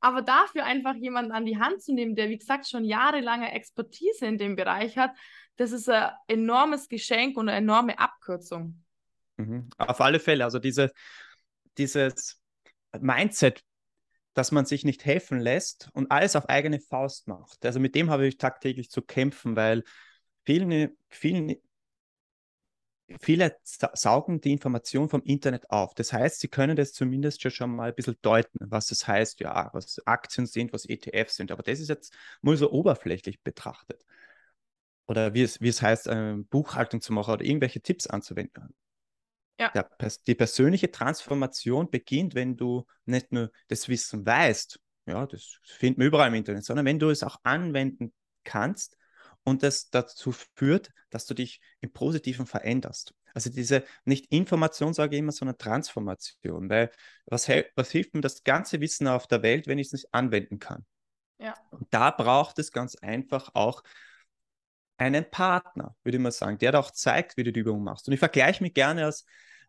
Aber 0.00 0.22
dafür 0.22 0.64
einfach 0.64 0.94
jemanden 0.94 1.32
an 1.32 1.44
die 1.44 1.58
Hand 1.58 1.82
zu 1.82 1.92
nehmen, 1.92 2.14
der, 2.14 2.30
wie 2.30 2.38
gesagt, 2.38 2.68
schon 2.68 2.84
jahrelange 2.84 3.52
Expertise 3.52 4.26
in 4.26 4.38
dem 4.38 4.56
Bereich 4.56 4.96
hat, 4.96 5.12
das 5.56 5.72
ist 5.72 5.88
ein 5.88 6.10
enormes 6.26 6.88
Geschenk 6.88 7.36
und 7.36 7.48
eine 7.48 7.58
enorme 7.58 7.98
Abkürzung. 7.98 8.82
Mhm. 9.36 9.68
Auf 9.76 10.00
alle 10.00 10.18
Fälle. 10.18 10.44
Also 10.44 10.58
diese, 10.58 10.90
dieses 11.76 12.40
Mindset 12.98 13.62
dass 14.34 14.52
man 14.52 14.64
sich 14.64 14.84
nicht 14.84 15.04
helfen 15.04 15.40
lässt 15.40 15.90
und 15.92 16.10
alles 16.10 16.36
auf 16.36 16.48
eigene 16.48 16.80
Faust 16.80 17.28
macht. 17.28 17.64
Also 17.64 17.80
mit 17.80 17.94
dem 17.94 18.10
habe 18.10 18.26
ich 18.26 18.38
tagtäglich 18.38 18.90
zu 18.90 19.02
kämpfen, 19.02 19.56
weil 19.56 19.84
viele, 20.44 20.96
viele, 21.08 21.60
viele 23.18 23.56
saugen 23.64 24.40
die 24.40 24.52
Information 24.52 25.08
vom 25.08 25.22
Internet 25.22 25.70
auf. 25.70 25.94
Das 25.94 26.12
heißt, 26.12 26.40
sie 26.40 26.48
können 26.48 26.76
das 26.76 26.92
zumindest 26.92 27.42
schon 27.52 27.74
mal 27.74 27.88
ein 27.88 27.94
bisschen 27.94 28.16
deuten, 28.22 28.58
was 28.70 28.88
das 28.88 29.06
heißt, 29.08 29.40
ja, 29.40 29.70
was 29.72 30.00
Aktien 30.06 30.46
sind, 30.46 30.72
was 30.72 30.86
ETFs 30.86 31.36
sind. 31.36 31.50
Aber 31.50 31.62
das 31.62 31.80
ist 31.80 31.88
jetzt 31.88 32.14
nur 32.42 32.56
so 32.56 32.70
oberflächlich 32.70 33.40
betrachtet. 33.42 34.04
Oder 35.06 35.34
wie 35.34 35.42
es, 35.42 35.60
wie 35.60 35.68
es 35.68 35.82
heißt, 35.82 36.08
Buchhaltung 36.50 37.00
zu 37.00 37.12
machen 37.12 37.34
oder 37.34 37.44
irgendwelche 37.44 37.80
Tipps 37.80 38.06
anzuwenden. 38.06 38.74
Ja. 39.58 39.70
Der, 39.70 39.90
die 40.26 40.34
persönliche 40.34 40.90
Transformation 40.90 41.90
beginnt, 41.90 42.34
wenn 42.34 42.56
du 42.56 42.86
nicht 43.04 43.32
nur 43.32 43.50
das 43.68 43.88
Wissen 43.88 44.24
weißt, 44.24 44.80
ja, 45.06 45.26
das 45.26 45.58
findet 45.64 45.98
man 45.98 46.06
überall 46.06 46.28
im 46.28 46.34
Internet, 46.34 46.64
sondern 46.64 46.86
wenn 46.86 46.98
du 46.98 47.10
es 47.10 47.22
auch 47.22 47.38
anwenden 47.42 48.12
kannst 48.44 48.96
und 49.44 49.62
das 49.62 49.90
dazu 49.90 50.32
führt, 50.54 50.90
dass 51.10 51.26
du 51.26 51.34
dich 51.34 51.60
im 51.80 51.92
Positiven 51.92 52.46
veränderst. 52.46 53.14
Also 53.34 53.50
diese 53.50 53.84
nicht 54.04 54.26
Information, 54.32 54.92
sage 54.92 55.16
ich 55.16 55.20
immer, 55.20 55.32
sondern 55.32 55.58
Transformation. 55.58 56.68
Weil 56.68 56.90
was, 57.26 57.48
was 57.74 57.90
hilft 57.90 58.14
mir 58.14 58.20
das 58.20 58.42
ganze 58.42 58.80
Wissen 58.80 59.06
auf 59.06 59.26
der 59.26 59.42
Welt, 59.42 59.66
wenn 59.66 59.78
ich 59.78 59.88
es 59.88 59.92
nicht 59.92 60.12
anwenden 60.12 60.58
kann? 60.58 60.84
Ja. 61.38 61.54
Und 61.70 61.86
da 61.90 62.10
braucht 62.10 62.58
es 62.58 62.72
ganz 62.72 62.96
einfach 62.96 63.54
auch 63.54 63.82
einen 64.98 65.30
Partner, 65.30 65.96
würde 66.02 66.18
ich 66.18 66.22
mal 66.22 66.30
sagen, 66.30 66.58
der 66.58 66.78
auch 66.78 66.90
zeigt, 66.90 67.36
wie 67.36 67.44
du 67.44 67.52
die 67.52 67.60
Übung 67.60 67.82
machst. 67.82 68.06
Und 68.06 68.12
ich 68.12 68.20
vergleiche 68.20 68.62
mich 68.62 68.74
gerne 68.74 69.06
als, 69.06 69.24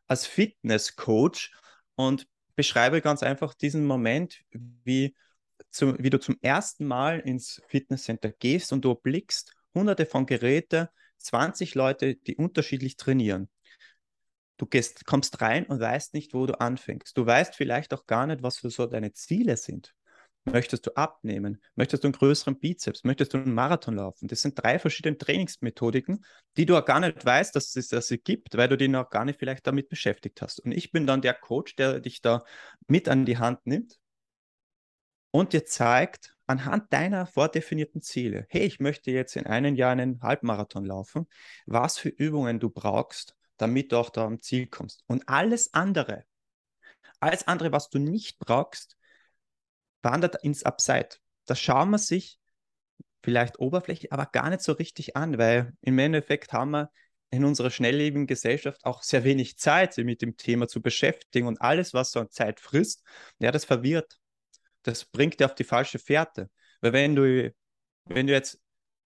als 0.08 0.26
Fitness-Coach 0.26 1.54
und 1.96 2.28
beschreibe 2.56 3.02
ganz 3.02 3.24
einfach 3.24 3.54
diesen 3.54 3.86
Moment, 3.86 4.42
wie, 4.52 5.16
zu, 5.70 5.98
wie 6.00 6.10
du 6.10 6.20
zum 6.20 6.38
ersten 6.42 6.86
Mal 6.86 7.22
ins 7.22 7.62
Fitnesscenter 7.68 8.32
gehst 8.32 8.74
und 8.74 8.84
du 8.84 8.94
blickst 8.94 9.56
hunderte 9.74 10.06
von 10.06 10.26
Geräten, 10.26 10.88
20 11.18 11.76
Leute, 11.76 12.16
die 12.16 12.36
unterschiedlich 12.36 12.98
trainieren. 12.98 13.50
Du 14.58 14.66
gehst, 14.66 15.06
kommst 15.06 15.42
rein 15.42 15.66
und 15.66 15.80
weißt 15.80 16.14
nicht, 16.14 16.34
wo 16.34 16.46
du 16.46 16.60
anfängst. 16.60 17.18
Du 17.18 17.26
weißt 17.26 17.56
vielleicht 17.56 17.94
auch 17.94 18.06
gar 18.06 18.28
nicht, 18.28 18.44
was 18.44 18.60
für 18.60 18.70
so 18.70 18.86
deine 18.86 19.12
Ziele 19.14 19.58
sind. 19.58 19.94
Möchtest 20.44 20.88
du 20.88 20.96
abnehmen? 20.96 21.62
Möchtest 21.76 22.04
du 22.04 22.08
einen 22.08 22.14
größeren 22.14 22.60
Bizeps? 22.60 23.04
Möchtest 23.04 23.34
du 23.34 23.38
einen 23.38 23.54
Marathon 23.54 23.96
laufen? 23.96 24.28
Das 24.28 24.42
sind 24.42 24.62
drei 24.62 24.80
verschiedene 24.80 25.18
Trainingsmethodiken, 25.18 26.26
die 26.58 26.66
du 26.66 26.78
auch 26.78 26.86
gar 26.86 27.00
nicht 27.00 27.24
weißt, 27.24 27.56
dass 27.56 27.76
es 27.76 27.90
das 27.90 28.10
gibt, 28.24 28.58
weil 28.58 28.68
du 28.68 28.76
dich 28.76 28.90
noch 28.90 29.10
gar 29.12 29.24
nicht 29.24 29.38
vielleicht 29.38 29.68
damit 29.68 29.90
beschäftigt 29.90 30.42
hast. 30.42 30.60
Und 30.60 30.72
ich 30.72 30.92
bin 30.92 31.06
dann 31.06 31.22
der 31.22 31.36
Coach, 31.36 31.76
der 31.76 32.00
dich 32.00 32.22
da 32.22 32.44
mit 32.88 33.08
an 33.08 33.26
die 33.26 33.38
Hand 33.38 33.66
nimmt 33.68 34.00
und 35.30 35.54
dir 35.54 35.66
zeigt, 35.66 36.36
anhand 36.52 36.92
deiner 36.92 37.26
vordefinierten 37.26 38.02
Ziele, 38.02 38.46
hey, 38.50 38.64
ich 38.64 38.80
möchte 38.80 39.12
jetzt 39.12 39.36
in 39.36 39.48
einem 39.48 39.76
Jahr 39.76 39.92
einen 39.92 40.22
Halbmarathon 40.22 40.86
laufen, 40.86 41.28
was 41.66 41.98
für 41.98 42.10
Übungen 42.10 42.60
du 42.60 42.70
brauchst, 42.70 43.36
damit 43.58 43.92
du 43.92 43.98
auch 43.98 44.10
da 44.10 44.26
am 44.26 44.42
Ziel 44.42 44.68
kommst. 44.68 45.04
Und 45.08 45.28
alles 45.30 45.74
andere, 45.74 46.26
alles 47.20 47.48
andere, 47.48 47.72
was 47.72 47.90
du 47.90 48.00
nicht 48.00 48.38
brauchst, 48.40 48.98
wandert 50.02 50.44
ins 50.44 50.64
Upside. 50.64 51.10
Das 51.46 51.60
schauen 51.60 51.90
wir 51.92 51.98
sich 51.98 52.40
vielleicht 53.24 53.60
oberflächlich, 53.60 54.12
aber 54.12 54.26
gar 54.26 54.50
nicht 54.50 54.62
so 54.62 54.74
richtig 54.74 55.16
an, 55.16 55.38
weil 55.38 55.74
im 55.82 56.00
Endeffekt 56.00 56.54
haben 56.54 56.72
wir 56.72 56.92
in 57.30 57.46
unserer 57.46 57.72
schnelllebigen 57.72 58.28
Gesellschaft 58.28 58.84
auch 58.84 59.04
sehr 59.04 59.24
wenig 59.24 59.58
Zeit, 59.58 59.94
sich 59.94 60.04
mit 60.04 60.22
dem 60.22 60.36
Thema 60.36 60.68
zu 60.68 60.82
beschäftigen 60.82 61.48
und 61.48 61.62
alles, 61.62 61.94
was 61.94 62.12
so 62.12 62.20
an 62.20 62.30
Zeit 62.30 62.60
frisst, 62.60 63.04
ja, 63.40 63.52
das 63.52 63.64
verwirrt. 63.64 64.21
Das 64.84 65.06
bringt 65.06 65.40
dir 65.40 65.46
auf 65.46 65.56
die 65.56 65.64
falsche 65.64 66.00
Fährte. 66.00 66.50
Weil 66.82 66.94
wenn 66.94 67.16
du, 67.16 67.54
wenn 68.06 68.28
du 68.28 68.34
jetzt 68.34 68.60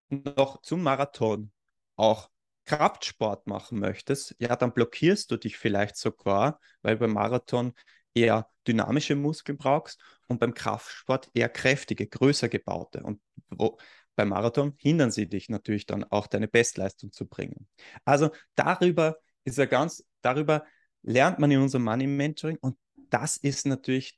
noch 0.09 0.61
zum 0.61 0.83
Marathon 0.83 1.51
auch 1.95 2.29
Kraftsport 2.65 3.47
machen 3.47 3.79
möchtest, 3.79 4.35
ja, 4.39 4.55
dann 4.55 4.73
blockierst 4.73 5.29
du 5.31 5.37
dich 5.37 5.57
vielleicht 5.57 5.97
sogar, 5.97 6.59
weil 6.81 6.97
beim 6.97 7.13
Marathon 7.13 7.73
eher 8.13 8.49
dynamische 8.67 9.15
Muskeln 9.15 9.57
brauchst 9.57 10.01
und 10.27 10.39
beim 10.39 10.53
Kraftsport 10.53 11.29
eher 11.33 11.49
kräftige, 11.49 12.07
größer 12.07 12.49
gebaute. 12.49 13.03
Und 13.03 13.21
wo, 13.49 13.77
beim 14.15 14.29
Marathon 14.29 14.73
hindern 14.77 15.11
sie 15.11 15.27
dich 15.27 15.49
natürlich 15.49 15.85
dann 15.85 16.03
auch 16.05 16.27
deine 16.27 16.47
Bestleistung 16.47 17.11
zu 17.11 17.27
bringen. 17.27 17.67
Also 18.05 18.31
darüber 18.55 19.17
ist 19.43 19.59
er 19.59 19.67
ganz, 19.67 20.03
darüber 20.21 20.65
lernt 21.03 21.37
man 21.39 21.51
in 21.51 21.59
unserem 21.59 21.83
Money 21.83 22.07
Mentoring 22.07 22.57
und 22.61 22.77
das 23.09 23.37
ist 23.37 23.67
natürlich 23.67 24.17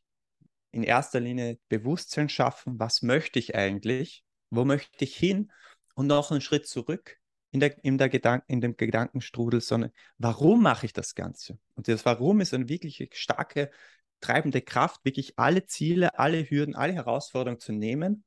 in 0.71 0.83
erster 0.83 1.19
Linie 1.19 1.59
Bewusstsein 1.69 2.29
schaffen, 2.29 2.79
was 2.79 3.01
möchte 3.01 3.39
ich 3.39 3.55
eigentlich, 3.55 4.23
wo 4.49 4.65
möchte 4.65 5.03
ich 5.03 5.15
hin 5.15 5.51
und 5.95 6.07
noch 6.07 6.31
einen 6.31 6.41
Schritt 6.41 6.67
zurück 6.67 7.17
in, 7.51 7.59
der, 7.59 7.83
in, 7.83 7.97
der 7.97 8.09
Gedank 8.09 8.43
in 8.47 8.61
dem 8.61 8.77
Gedankenstrudel, 8.77 9.61
sondern 9.61 9.91
warum 10.17 10.61
mache 10.61 10.85
ich 10.85 10.93
das 10.93 11.15
Ganze? 11.15 11.57
Und 11.75 11.87
das 11.87 12.05
Warum 12.05 12.41
ist 12.41 12.53
eine 12.53 12.69
wirklich 12.69 13.09
starke 13.13 13.71
treibende 14.19 14.61
Kraft, 14.61 15.05
wirklich 15.05 15.37
alle 15.37 15.65
Ziele, 15.65 16.17
alle 16.17 16.49
Hürden, 16.49 16.75
alle 16.75 16.93
Herausforderungen 16.93 17.59
zu 17.59 17.71
nehmen 17.71 18.25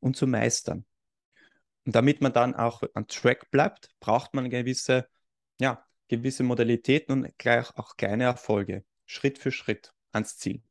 und 0.00 0.16
zu 0.16 0.26
meistern. 0.26 0.84
Und 1.84 1.94
damit 1.96 2.20
man 2.20 2.32
dann 2.32 2.54
auch 2.54 2.82
an 2.94 3.08
Track 3.08 3.50
bleibt, 3.50 3.90
braucht 4.00 4.34
man 4.34 4.50
gewisse, 4.50 5.08
ja, 5.60 5.84
gewisse 6.08 6.44
Modalitäten 6.44 7.12
und 7.12 7.38
gleich 7.38 7.76
auch 7.76 7.96
kleine 7.96 8.24
Erfolge, 8.24 8.84
Schritt 9.06 9.38
für 9.38 9.50
Schritt 9.50 9.92
ans 10.12 10.36
Ziel. 10.38 10.62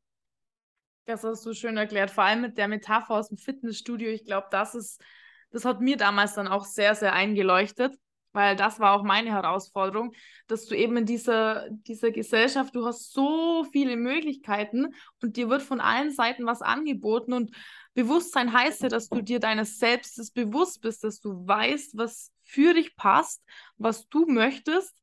Das 1.04 1.24
hast 1.24 1.44
du 1.44 1.52
schön 1.52 1.76
erklärt, 1.76 2.10
vor 2.10 2.24
allem 2.24 2.42
mit 2.42 2.58
der 2.58 2.68
Metapher 2.68 3.14
aus 3.14 3.28
dem 3.28 3.38
Fitnessstudio. 3.38 4.10
Ich 4.10 4.24
glaube, 4.24 4.46
das 4.50 4.74
ist, 4.74 5.02
das 5.50 5.64
hat 5.64 5.80
mir 5.80 5.96
damals 5.96 6.34
dann 6.34 6.48
auch 6.48 6.64
sehr, 6.64 6.94
sehr 6.94 7.12
eingeleuchtet 7.12 7.96
weil 8.32 8.56
das 8.56 8.80
war 8.80 8.92
auch 8.92 9.02
meine 9.02 9.30
Herausforderung, 9.30 10.14
dass 10.46 10.66
du 10.66 10.74
eben 10.74 10.96
in 10.96 11.06
dieser, 11.06 11.68
dieser 11.70 12.10
Gesellschaft, 12.10 12.74
du 12.74 12.86
hast 12.86 13.12
so 13.12 13.64
viele 13.72 13.96
Möglichkeiten 13.96 14.94
und 15.20 15.36
dir 15.36 15.48
wird 15.48 15.62
von 15.62 15.80
allen 15.80 16.10
Seiten 16.10 16.46
was 16.46 16.62
angeboten 16.62 17.32
und 17.32 17.54
Bewusstsein 17.94 18.54
heißt 18.54 18.82
ja, 18.82 18.88
dass 18.88 19.10
du 19.10 19.20
dir 19.20 19.38
deines 19.38 19.78
Selbstes 19.78 20.30
bewusst 20.30 20.80
bist, 20.80 21.04
dass 21.04 21.20
du 21.20 21.46
weißt, 21.46 21.98
was 21.98 22.32
für 22.42 22.72
dich 22.72 22.96
passt, 22.96 23.42
was 23.76 24.08
du 24.08 24.24
möchtest 24.26 24.96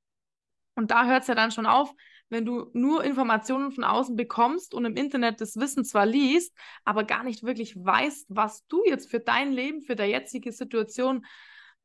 und 0.75 0.89
da 0.89 1.05
hört 1.05 1.21
es 1.21 1.27
ja 1.27 1.35
dann 1.35 1.51
schon 1.51 1.67
auf, 1.67 1.93
wenn 2.29 2.45
du 2.45 2.69
nur 2.73 3.03
Informationen 3.03 3.71
von 3.71 3.83
außen 3.83 4.15
bekommst 4.15 4.73
und 4.73 4.85
im 4.85 4.95
Internet 4.95 5.41
das 5.41 5.57
Wissen 5.57 5.83
zwar 5.83 6.05
liest, 6.05 6.55
aber 6.85 7.03
gar 7.03 7.23
nicht 7.23 7.43
wirklich 7.43 7.75
weißt, 7.75 8.27
was 8.29 8.65
du 8.67 8.83
jetzt 8.85 9.09
für 9.09 9.19
dein 9.19 9.51
Leben, 9.51 9.81
für 9.81 9.95
deine 9.95 10.11
jetzige 10.11 10.51
Situation 10.51 11.25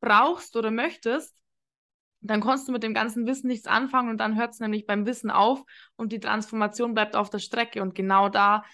brauchst 0.01 0.57
oder 0.57 0.71
möchtest, 0.71 1.35
dann 2.21 2.41
kannst 2.41 2.69
du 2.69 2.73
mit 2.73 2.83
dem 2.83 2.95
ganzen 2.95 3.27
Wissen 3.27 3.49
nichts 3.49 3.67
anfangen 3.67 4.09
und 4.09 4.19
dann 4.19 4.37
hört 4.37 4.53
es 4.53 4.61
nämlich 4.61 4.87
beim 4.87 5.07
Wissen 5.07 5.31
auf 5.31 5.63
und 5.97 6.13
die 6.13 6.21
Transformation 6.21 6.95
bleibt 6.95 7.17
auf 7.17 7.29
der 7.29 7.39
Strecke. 7.39 7.83
Und 7.83 7.95
genau 7.95 8.29
da 8.29 8.65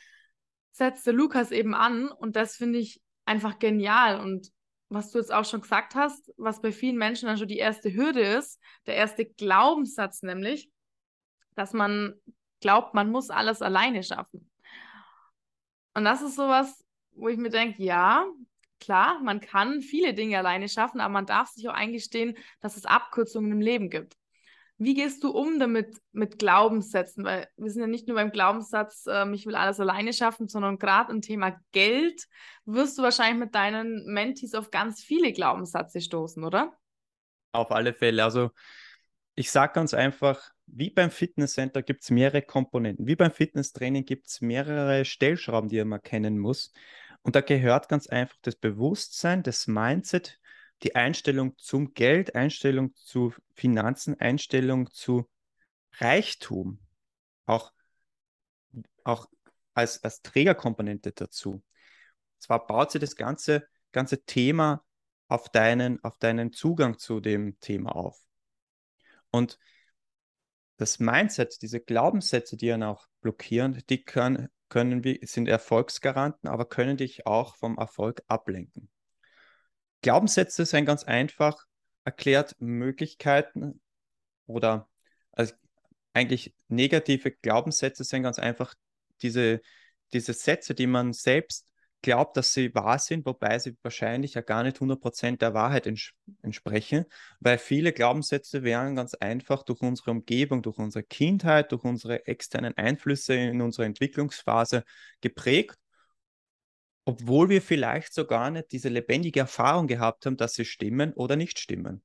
setzt 0.72 1.06
der 1.06 1.14
Lukas 1.14 1.50
eben 1.50 1.74
an 1.74 2.08
und 2.08 2.36
das 2.36 2.56
finde 2.56 2.78
ich 2.78 3.02
einfach 3.24 3.58
genial. 3.58 4.20
Und 4.20 4.50
was 4.88 5.10
du 5.10 5.18
jetzt 5.18 5.32
auch 5.32 5.44
schon 5.44 5.62
gesagt 5.62 5.94
hast, 5.94 6.32
was 6.36 6.60
bei 6.60 6.70
vielen 6.70 6.96
Menschen 6.96 7.26
dann 7.26 7.38
schon 7.38 7.48
die 7.48 7.58
erste 7.58 7.92
Hürde 7.92 8.20
ist, 8.20 8.60
der 8.86 8.94
erste 8.94 9.24
Glaubenssatz 9.24 10.22
nämlich, 10.22 10.70
dass 11.60 11.74
man 11.74 12.14
glaubt, 12.60 12.94
man 12.94 13.10
muss 13.10 13.28
alles 13.28 13.60
alleine 13.60 14.02
schaffen. 14.02 14.50
Und 15.94 16.04
das 16.04 16.22
ist 16.22 16.36
sowas, 16.36 16.84
wo 17.12 17.28
ich 17.28 17.36
mir 17.36 17.50
denke, 17.50 17.82
ja, 17.82 18.24
klar, 18.80 19.20
man 19.22 19.40
kann 19.40 19.82
viele 19.82 20.14
Dinge 20.14 20.38
alleine 20.38 20.68
schaffen, 20.68 21.00
aber 21.00 21.12
man 21.12 21.26
darf 21.26 21.48
sich 21.48 21.68
auch 21.68 21.74
eingestehen, 21.74 22.36
dass 22.60 22.78
es 22.78 22.86
Abkürzungen 22.86 23.52
im 23.52 23.60
Leben 23.60 23.90
gibt. 23.90 24.16
Wie 24.78 24.94
gehst 24.94 25.22
du 25.22 25.30
um 25.30 25.58
damit 25.58 25.98
mit 26.12 26.38
Glaubenssätzen? 26.38 27.24
Weil 27.24 27.46
wir 27.58 27.70
sind 27.70 27.82
ja 27.82 27.86
nicht 27.86 28.08
nur 28.08 28.14
beim 28.14 28.32
Glaubenssatz, 28.32 29.04
äh, 29.06 29.30
ich 29.34 29.44
will 29.44 29.54
alles 29.54 29.78
alleine 29.78 30.14
schaffen, 30.14 30.48
sondern 30.48 30.78
gerade 30.78 31.12
im 31.12 31.20
Thema 31.20 31.60
Geld 31.72 32.26
wirst 32.64 32.96
du 32.96 33.02
wahrscheinlich 33.02 33.38
mit 33.38 33.54
deinen 33.54 34.06
Mentees 34.06 34.54
auf 34.54 34.70
ganz 34.70 35.02
viele 35.02 35.32
Glaubenssätze 35.32 36.00
stoßen, 36.00 36.42
oder? 36.42 36.72
Auf 37.52 37.70
alle 37.70 37.92
Fälle. 37.92 38.24
Also 38.24 38.52
ich 39.34 39.50
sage 39.50 39.74
ganz 39.74 39.92
einfach, 39.92 40.50
wie 40.72 40.90
beim 40.90 41.10
Fitnesscenter 41.10 41.82
gibt 41.82 42.02
es 42.02 42.10
mehrere 42.10 42.42
Komponenten. 42.42 43.06
Wie 43.06 43.16
beim 43.16 43.32
Fitnesstraining 43.32 44.04
gibt 44.04 44.28
es 44.28 44.40
mehrere 44.40 45.04
Stellschrauben, 45.04 45.68
die 45.68 45.82
man 45.84 46.02
kennen 46.02 46.38
muss. 46.38 46.72
Und 47.22 47.36
da 47.36 47.40
gehört 47.40 47.88
ganz 47.88 48.06
einfach 48.06 48.36
das 48.42 48.56
Bewusstsein, 48.56 49.42
das 49.42 49.66
Mindset, 49.66 50.38
die 50.82 50.94
Einstellung 50.94 51.56
zum 51.58 51.92
Geld, 51.92 52.34
Einstellung 52.34 52.94
zu 52.94 53.34
Finanzen, 53.54 54.18
Einstellung 54.18 54.90
zu 54.90 55.28
Reichtum, 55.98 56.78
auch, 57.46 57.72
auch 59.04 59.26
als, 59.74 60.02
als 60.02 60.22
Trägerkomponente 60.22 61.12
dazu. 61.12 61.62
Zwar 62.38 62.66
baut 62.66 62.92
sich 62.92 63.00
das 63.00 63.16
ganze, 63.16 63.66
ganze 63.92 64.24
Thema 64.24 64.84
auf 65.28 65.50
deinen, 65.50 66.02
auf 66.02 66.16
deinen 66.18 66.52
Zugang 66.52 66.98
zu 66.98 67.20
dem 67.20 67.58
Thema 67.60 67.94
auf. 67.94 68.18
Und 69.30 69.58
das 70.80 70.98
Mindset, 70.98 71.60
diese 71.60 71.78
Glaubenssätze, 71.78 72.56
die 72.56 72.68
ihn 72.68 72.82
auch 72.82 73.06
blockieren, 73.20 73.82
die 73.90 74.02
können, 74.02 74.48
können 74.70 75.02
sind 75.22 75.46
Erfolgsgaranten, 75.46 76.48
aber 76.48 76.64
können 76.64 76.96
dich 76.96 77.26
auch 77.26 77.56
vom 77.56 77.76
Erfolg 77.76 78.22
ablenken. 78.28 78.88
Glaubenssätze 80.00 80.64
sind 80.64 80.86
ganz 80.86 81.04
einfach 81.04 81.66
erklärt 82.04 82.56
Möglichkeiten 82.60 83.82
oder 84.46 84.88
also 85.32 85.52
eigentlich 86.14 86.54
negative 86.68 87.30
Glaubenssätze 87.30 88.02
sind 88.02 88.22
ganz 88.22 88.38
einfach 88.38 88.74
diese, 89.20 89.60
diese 90.14 90.32
Sätze, 90.32 90.74
die 90.74 90.86
man 90.86 91.12
selbst 91.12 91.69
glaubt, 92.02 92.36
dass 92.36 92.52
sie 92.52 92.74
wahr 92.74 92.98
sind, 92.98 93.26
wobei 93.26 93.58
sie 93.58 93.76
wahrscheinlich 93.82 94.34
ja 94.34 94.40
gar 94.40 94.62
nicht 94.62 94.80
100% 94.80 95.42
der 95.42 95.54
Wahrheit 95.54 95.86
ents 95.86 96.12
entsprechen, 96.42 97.04
weil 97.40 97.58
viele 97.58 97.92
Glaubenssätze 97.92 98.62
werden 98.62 98.96
ganz 98.96 99.14
einfach 99.14 99.62
durch 99.62 99.82
unsere 99.82 100.12
Umgebung, 100.12 100.62
durch 100.62 100.78
unsere 100.78 101.02
Kindheit, 101.02 101.72
durch 101.72 101.84
unsere 101.84 102.26
externen 102.26 102.76
Einflüsse 102.76 103.34
in 103.34 103.60
unserer 103.60 103.86
Entwicklungsphase 103.86 104.84
geprägt 105.20 105.76
obwohl 107.04 107.48
wir 107.48 107.60
vielleicht 107.60 108.14
sogar 108.14 108.50
nicht 108.50 108.70
diese 108.72 108.88
lebendige 108.88 109.40
Erfahrung 109.40 109.86
gehabt 109.88 110.26
haben, 110.26 110.36
dass 110.36 110.54
sie 110.54 110.64
stimmen 110.64 111.12
oder 111.14 111.34
nicht 111.34 111.58
stimmen. 111.58 112.02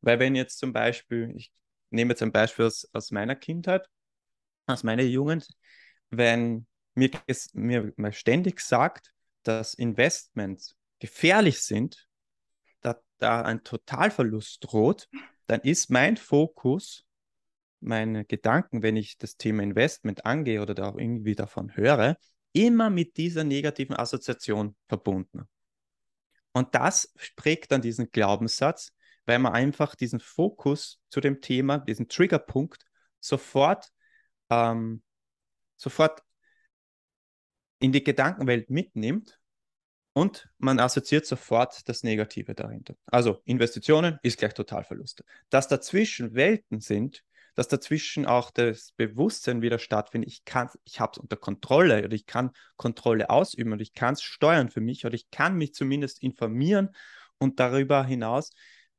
Weil 0.00 0.18
wenn 0.18 0.34
jetzt 0.34 0.58
zum 0.58 0.72
Beispiel, 0.72 1.32
ich 1.36 1.52
nehme 1.90 2.10
jetzt 2.10 2.22
ein 2.22 2.32
Beispiel 2.32 2.66
aus, 2.66 2.88
aus 2.92 3.10
meiner 3.10 3.36
Kindheit, 3.36 3.88
aus 4.66 4.82
meiner 4.82 5.02
Jugend, 5.02 5.46
wenn 6.10 6.66
mir, 6.94 7.10
mir 7.52 7.92
mal 7.96 8.12
ständig 8.12 8.60
sagt, 8.60 9.12
dass 9.42 9.74
Investments 9.74 10.76
gefährlich 10.98 11.60
sind, 11.60 12.08
da, 12.80 12.98
da 13.18 13.42
ein 13.42 13.62
Totalverlust 13.62 14.64
droht, 14.64 15.08
dann 15.46 15.60
ist 15.60 15.90
mein 15.90 16.16
Fokus, 16.16 17.04
meine 17.80 18.24
Gedanken, 18.24 18.82
wenn 18.82 18.96
ich 18.96 19.18
das 19.18 19.36
Thema 19.36 19.62
Investment 19.62 20.24
angehe 20.24 20.62
oder 20.62 20.74
da 20.74 20.88
auch 20.88 20.96
irgendwie 20.96 21.34
davon 21.34 21.76
höre, 21.76 22.16
immer 22.52 22.88
mit 22.88 23.16
dieser 23.16 23.44
negativen 23.44 23.96
Assoziation 23.96 24.76
verbunden. 24.88 25.48
Und 26.52 26.74
das 26.74 27.12
prägt 27.36 27.72
dann 27.72 27.82
diesen 27.82 28.10
Glaubenssatz, 28.10 28.92
weil 29.26 29.38
man 29.38 29.52
einfach 29.52 29.94
diesen 29.94 30.20
Fokus 30.20 31.00
zu 31.10 31.20
dem 31.20 31.40
Thema, 31.40 31.78
diesen 31.78 32.08
Triggerpunkt 32.08 32.84
sofort, 33.20 33.90
ähm, 34.50 35.02
sofort 35.76 36.22
in 37.84 37.92
die 37.92 38.02
Gedankenwelt 38.02 38.70
mitnimmt 38.70 39.38
und 40.14 40.48
man 40.56 40.80
assoziiert 40.80 41.26
sofort 41.26 41.86
das 41.86 42.02
Negative 42.02 42.54
dahinter. 42.54 42.94
Also 43.04 43.42
Investitionen 43.44 44.18
ist 44.22 44.38
gleich 44.38 44.54
Totalverluste. 44.54 45.22
Dass 45.50 45.68
dazwischen 45.68 46.34
Welten 46.34 46.80
sind, 46.80 47.24
dass 47.54 47.68
dazwischen 47.68 48.24
auch 48.24 48.50
das 48.50 48.92
Bewusstsein 48.92 49.60
wieder 49.60 49.78
stattfindet, 49.78 50.30
ich 50.30 50.42
ich 50.84 50.98
habe 50.98 51.12
es 51.12 51.18
unter 51.18 51.36
Kontrolle 51.36 52.02
oder 52.04 52.14
ich 52.14 52.24
kann 52.24 52.52
Kontrolle 52.76 53.28
ausüben 53.28 53.72
und 53.72 53.82
ich 53.82 53.92
kann 53.92 54.14
es 54.14 54.22
steuern 54.22 54.70
für 54.70 54.80
mich 54.80 55.04
oder 55.04 55.14
ich 55.14 55.30
kann 55.30 55.54
mich 55.56 55.74
zumindest 55.74 56.22
informieren 56.22 56.88
und 57.36 57.60
darüber 57.60 58.02
hinaus 58.02 58.50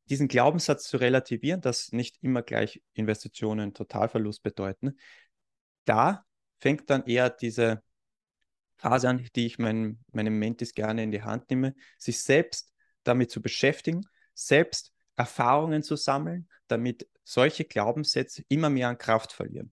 diesen 0.09 0.27
Glaubenssatz 0.27 0.87
zu 0.87 0.97
relativieren, 0.97 1.61
dass 1.61 1.91
nicht 1.91 2.17
immer 2.21 2.43
gleich 2.43 2.83
Investitionen 2.93 3.73
Totalverlust 3.73 4.43
bedeuten, 4.43 4.99
da 5.85 6.23
fängt 6.59 6.87
dann 6.91 7.03
eher 7.07 7.31
diese 7.31 7.81
Phase 8.77 9.09
an, 9.09 9.27
die 9.35 9.45
ich 9.45 9.57
meinen, 9.59 10.03
meinem 10.11 10.37
Mentis 10.37 10.73
gerne 10.73 11.03
in 11.03 11.11
die 11.11 11.23
Hand 11.23 11.49
nehme, 11.49 11.75
sich 11.97 12.21
selbst 12.21 12.73
damit 13.03 13.31
zu 13.31 13.41
beschäftigen, 13.41 14.05
selbst 14.33 14.91
Erfahrungen 15.15 15.83
zu 15.83 15.95
sammeln, 15.95 16.49
damit 16.67 17.07
solche 17.23 17.65
Glaubenssätze 17.65 18.43
immer 18.49 18.69
mehr 18.69 18.89
an 18.89 18.97
Kraft 18.97 19.31
verlieren. 19.31 19.71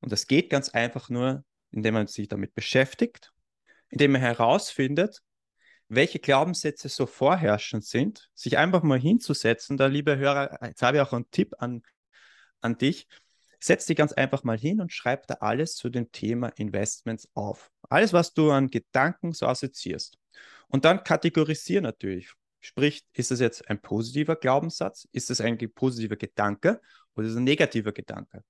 Und 0.00 0.12
das 0.12 0.26
geht 0.26 0.50
ganz 0.50 0.68
einfach 0.68 1.08
nur, 1.08 1.44
indem 1.70 1.94
man 1.94 2.06
sich 2.06 2.28
damit 2.28 2.54
beschäftigt, 2.54 3.32
indem 3.88 4.12
man 4.12 4.20
herausfindet, 4.20 5.22
welche 5.88 6.18
Glaubenssätze 6.18 6.88
so 6.88 7.06
vorherrschend 7.06 7.84
sind, 7.84 8.30
sich 8.34 8.56
einfach 8.58 8.82
mal 8.82 8.98
hinzusetzen. 8.98 9.76
Da, 9.76 9.86
liebe 9.86 10.16
Hörer, 10.16 10.58
jetzt 10.66 10.82
habe 10.82 10.96
ich 10.96 11.02
auch 11.02 11.12
einen 11.12 11.30
Tipp 11.30 11.54
an, 11.58 11.82
an 12.60 12.78
dich. 12.78 13.06
Setz 13.64 13.86
dich 13.86 13.96
ganz 13.96 14.12
einfach 14.12 14.44
mal 14.44 14.58
hin 14.58 14.82
und 14.82 14.92
schreib 14.92 15.26
da 15.26 15.36
alles 15.40 15.74
zu 15.74 15.88
dem 15.88 16.12
Thema 16.12 16.48
Investments 16.56 17.30
auf. 17.32 17.70
Alles, 17.88 18.12
was 18.12 18.34
du 18.34 18.50
an 18.50 18.68
Gedanken 18.68 19.32
so 19.32 19.46
assoziierst. 19.46 20.18
Und 20.68 20.84
dann 20.84 21.02
kategorisiere 21.02 21.80
natürlich. 21.80 22.30
Sprich, 22.60 23.06
ist 23.14 23.32
es 23.32 23.40
jetzt 23.40 23.66
ein 23.70 23.80
positiver 23.80 24.36
Glaubenssatz? 24.36 25.08
Ist 25.12 25.30
es 25.30 25.40
ein 25.40 25.56
positiver 25.74 26.16
Gedanke 26.16 26.82
oder 27.14 27.24
ist 27.24 27.32
es 27.32 27.38
ein 27.38 27.44
negativer 27.44 27.92
Gedanke? 27.92 28.44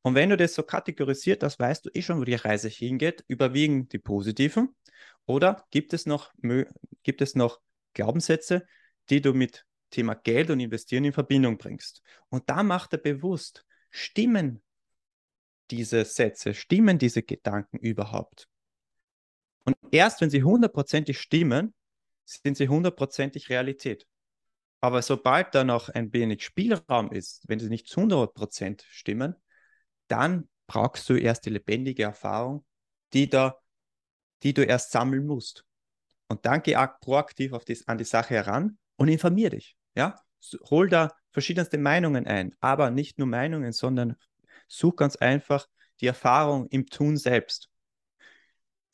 Und 0.00 0.14
wenn 0.14 0.30
du 0.30 0.38
das 0.38 0.54
so 0.54 0.62
kategorisiert 0.62 1.42
hast, 1.42 1.58
weißt 1.58 1.84
du 1.84 1.90
eh 1.92 2.00
schon, 2.00 2.18
wo 2.18 2.24
die 2.24 2.34
Reise 2.36 2.68
hingeht. 2.68 3.24
Überwiegen 3.28 3.90
die 3.90 3.98
positiven 3.98 4.74
oder 5.26 5.66
gibt 5.70 5.92
es 5.92 6.06
noch, 6.06 6.32
gibt 7.02 7.20
es 7.20 7.34
noch 7.34 7.60
Glaubenssätze, 7.92 8.66
die 9.10 9.20
du 9.20 9.34
mit 9.34 9.66
Thema 9.90 10.14
Geld 10.14 10.48
und 10.48 10.60
Investieren 10.60 11.04
in 11.04 11.12
Verbindung 11.12 11.58
bringst? 11.58 12.00
Und 12.30 12.48
da 12.48 12.62
macht 12.62 12.94
er 12.94 13.00
bewusst, 13.00 13.65
stimmen 13.96 14.62
diese 15.70 16.04
Sätze, 16.04 16.54
stimmen 16.54 16.98
diese 16.98 17.22
Gedanken 17.22 17.78
überhaupt? 17.78 18.48
Und 19.64 19.76
erst 19.90 20.20
wenn 20.20 20.30
sie 20.30 20.42
hundertprozentig 20.42 21.18
stimmen, 21.18 21.74
sind 22.24 22.56
sie 22.56 22.68
hundertprozentig 22.68 23.48
Realität. 23.50 24.06
Aber 24.80 25.02
sobald 25.02 25.54
da 25.54 25.64
noch 25.64 25.88
ein 25.88 26.12
wenig 26.12 26.44
Spielraum 26.44 27.10
ist, 27.10 27.42
wenn 27.48 27.58
sie 27.58 27.68
nicht 27.68 27.88
zu 27.88 28.00
100% 28.00 28.84
stimmen, 28.88 29.34
dann 30.08 30.48
brauchst 30.66 31.08
du 31.08 31.16
erst 31.16 31.46
die 31.46 31.50
lebendige 31.50 32.04
Erfahrung, 32.04 32.64
die, 33.12 33.28
da, 33.28 33.58
die 34.42 34.54
du 34.54 34.64
erst 34.64 34.92
sammeln 34.92 35.26
musst. 35.26 35.64
Und 36.28 36.44
dann 36.44 36.62
geh 36.62 36.76
proaktiv 37.00 37.52
auf 37.52 37.64
die, 37.64 37.78
an 37.86 37.98
die 37.98 38.04
Sache 38.04 38.34
heran 38.34 38.78
und 38.96 39.08
informier 39.08 39.50
dich. 39.50 39.76
Ja? 39.94 40.20
Hol 40.70 40.88
da 40.88 41.12
verschiedenste 41.30 41.78
Meinungen 41.78 42.26
ein, 42.26 42.54
aber 42.60 42.90
nicht 42.90 43.18
nur 43.18 43.26
Meinungen, 43.26 43.72
sondern 43.72 44.16
such 44.68 44.96
ganz 44.96 45.16
einfach 45.16 45.66
die 46.00 46.06
Erfahrung 46.06 46.66
im 46.68 46.86
Tun 46.86 47.16
selbst 47.16 47.70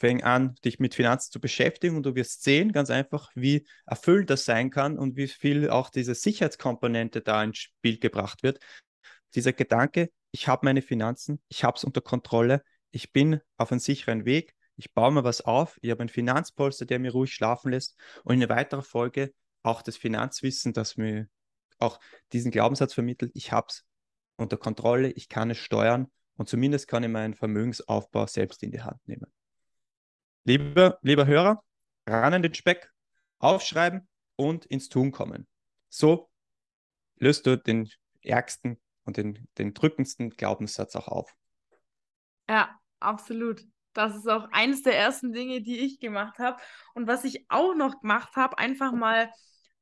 fäng 0.03 0.25
an, 0.25 0.57
dich 0.65 0.81
mit 0.81 0.97
Finanzen 0.97 1.31
zu 1.31 1.41
beschäftigen 1.41 1.97
und 1.97 2.05
du 2.05 2.17
wirst 2.17 2.43
sehen, 2.43 2.73
ganz 2.73 2.91
einfach, 2.91 3.31
wie 3.37 3.69
erfüllend 3.87 4.31
das 4.31 4.45
sein 4.45 4.71
kann 4.71 4.99
und 4.99 5.17
wie 5.17 5.29
viel 5.29 5.71
auch 5.71 5.91
diese 5.91 6.17
Sicherheitskomponente 6.17 7.21
da 7.21 7.45
ins 7.45 7.59
Spiel 7.59 8.01
gebracht 8.01 8.43
wird. 8.43 8.59
Dieser 9.37 9.53
Gedanke, 9.53 10.11
ich 10.33 10.49
habe 10.49 10.67
meine 10.67 10.83
Finanzen, 10.83 11.41
ich 11.49 11.62
habe 11.62 11.77
es 11.77 11.85
unter 11.85 12.01
Kontrolle, 12.01 12.65
ich 12.91 13.12
bin 13.12 13.41
auf 13.57 13.71
einem 13.71 13.79
sicheren 13.79 14.25
Weg, 14.25 14.57
ich 14.75 14.93
baue 14.93 15.12
mir 15.12 15.23
was 15.23 15.41
auf, 15.41 15.79
ich 15.83 15.93
habe 15.93 16.01
einen 16.01 16.09
Finanzpolster, 16.09 16.85
der 16.85 16.99
mir 16.99 17.12
ruhig 17.12 17.33
schlafen 17.33 17.71
lässt 17.71 17.97
und 18.25 18.41
in 18.41 18.49
weiterer 18.49 18.83
Folge 18.83 19.33
auch 19.62 19.83
das 19.83 19.97
Finanzwissen, 19.97 20.73
das 20.73 20.97
mir 20.97 21.29
auch 21.83 22.01
diesen 22.33 22.51
Glaubenssatz 22.51 22.95
vermittelt, 22.95 23.33
ich 23.35 23.53
habe 23.53 23.66
es 23.68 23.85
unter 24.37 24.57
Kontrolle, 24.57 25.11
ich 25.11 25.29
kann 25.29 25.51
es 25.51 25.59
steuern 25.59 26.11
und 26.37 26.49
zumindest 26.49 26.88
kann 26.88 27.03
ich 27.03 27.11
meinen 27.11 27.35
Vermögensaufbau 27.35 28.27
selbst 28.27 28.62
in 28.62 28.71
die 28.71 28.83
Hand 28.83 29.07
nehmen. 29.07 29.31
Lieber, 30.45 30.99
lieber 31.03 31.27
Hörer, 31.27 31.62
ran 32.07 32.35
an 32.35 32.42
den 32.42 32.55
Speck, 32.55 32.90
aufschreiben 33.38 34.09
und 34.37 34.64
ins 34.66 34.88
Tun 34.88 35.12
kommen. 35.12 35.47
So 35.88 36.31
löst 37.16 37.47
du 37.47 37.57
den 37.57 37.88
ärgsten 38.23 38.81
und 39.05 39.16
den, 39.16 39.47
den 39.59 39.75
drückendsten 39.75 40.31
Glaubenssatz 40.31 40.97
auch 40.97 41.09
auf. 41.09 41.35
Ja, 42.49 42.79
absolut. 42.99 43.64
Das 43.92 44.16
ist 44.16 44.29
auch 44.29 44.49
eines 44.53 44.83
der 44.83 44.97
ersten 44.97 45.33
Dinge, 45.33 45.61
die 45.61 45.81
ich 45.81 46.01
gemacht 46.01 46.38
habe. 46.38 46.61
Und 46.95 47.07
was 47.07 47.25
ich 47.25 47.45
auch 47.49 47.75
noch 47.75 48.01
gemacht 48.01 48.37
habe, 48.37 48.59
einfach 48.59 48.92
mal 48.92 49.31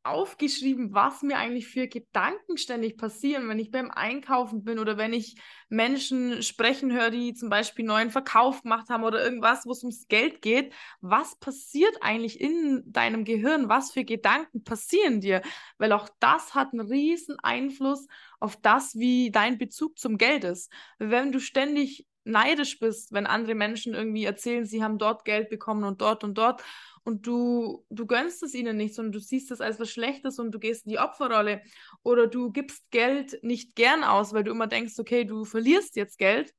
aufgeschrieben, 0.03 0.95
was 0.95 1.23
mir 1.23 1.37
eigentlich 1.37 1.69
für 1.69 1.87
Gedanken 1.87 2.57
ständig 2.57 2.97
passieren, 2.97 3.49
wenn 3.49 3.59
ich 3.59 3.71
beim 3.71 3.91
Einkaufen 3.91 4.65
bin 4.65 4.79
oder 4.79 4.97
wenn 4.97 5.13
ich 5.13 5.37
Menschen 5.69 6.43
sprechen 6.43 6.93
höre, 6.93 7.11
die 7.11 7.35
zum 7.35 7.51
Beispiel 7.51 7.85
neuen 7.85 8.11
Verkauf 8.11 8.63
gemacht 8.63 8.89
haben 8.89 9.05
oder 9.05 9.23
irgendwas, 9.23 9.67
wo 9.67 9.73
es 9.73 9.83
ums 9.83 10.09
Geld 10.09 10.41
geht. 10.41 10.73
Was 11.01 11.39
passiert 11.39 11.97
eigentlich 12.01 12.41
in 12.41 12.83
deinem 12.87 13.25
Gehirn? 13.25 13.69
Was 13.69 13.93
für 13.93 14.05
Gedanken 14.05 14.65
passieren 14.65 15.21
dir? 15.21 15.43
Weil 15.77 15.93
auch 15.93 16.09
das 16.19 16.55
hat 16.55 16.73
einen 16.73 16.87
riesen 16.87 17.39
Einfluss 17.41 18.07
auf 18.39 18.57
das, 18.57 18.95
wie 18.95 19.31
dein 19.31 19.59
Bezug 19.59 19.99
zum 19.99 20.17
Geld 20.17 20.45
ist. 20.45 20.73
Wenn 20.99 21.31
du 21.31 21.41
ständig 21.41 22.07
neidisch 22.25 22.79
bist, 22.79 23.13
wenn 23.13 23.27
andere 23.27 23.55
Menschen 23.55 23.95
irgendwie 23.95 24.25
erzählen, 24.25 24.67
sie 24.67 24.83
haben 24.83 24.99
dort 24.99 25.25
Geld 25.25 25.49
bekommen 25.49 25.85
und 25.85 26.01
dort 26.01 26.25
und 26.25 26.37
dort 26.37 26.63
und 27.03 27.27
du, 27.27 27.85
du 27.89 28.07
gönnst 28.07 28.43
es 28.43 28.55
ihnen 28.55 28.77
nicht, 28.77 28.95
sondern 28.95 29.13
du 29.13 29.21
siehst 29.21 29.51
es 29.51 29.61
als 29.61 29.81
was 29.81 29.91
Schlechtes 29.91 30.39
und 30.39 30.53
du 30.53 30.59
gehst 30.59 30.85
in 30.85 30.91
die 30.91 30.99
Opferrolle 30.99 31.63
oder 32.03 32.27
du 32.27 32.53
gibst 32.53 32.91
Geld 32.91 33.43
nicht 33.43 33.75
gern 33.75 34.05
aus, 34.05 34.33
weil 34.33 34.45
du 34.45 34.51
immer 34.51 34.67
denkst, 34.67 34.99
okay, 34.99 35.25
du 35.25 35.45
verlierst 35.45 35.97
jetzt 35.97 36.19
Geld, 36.19 36.53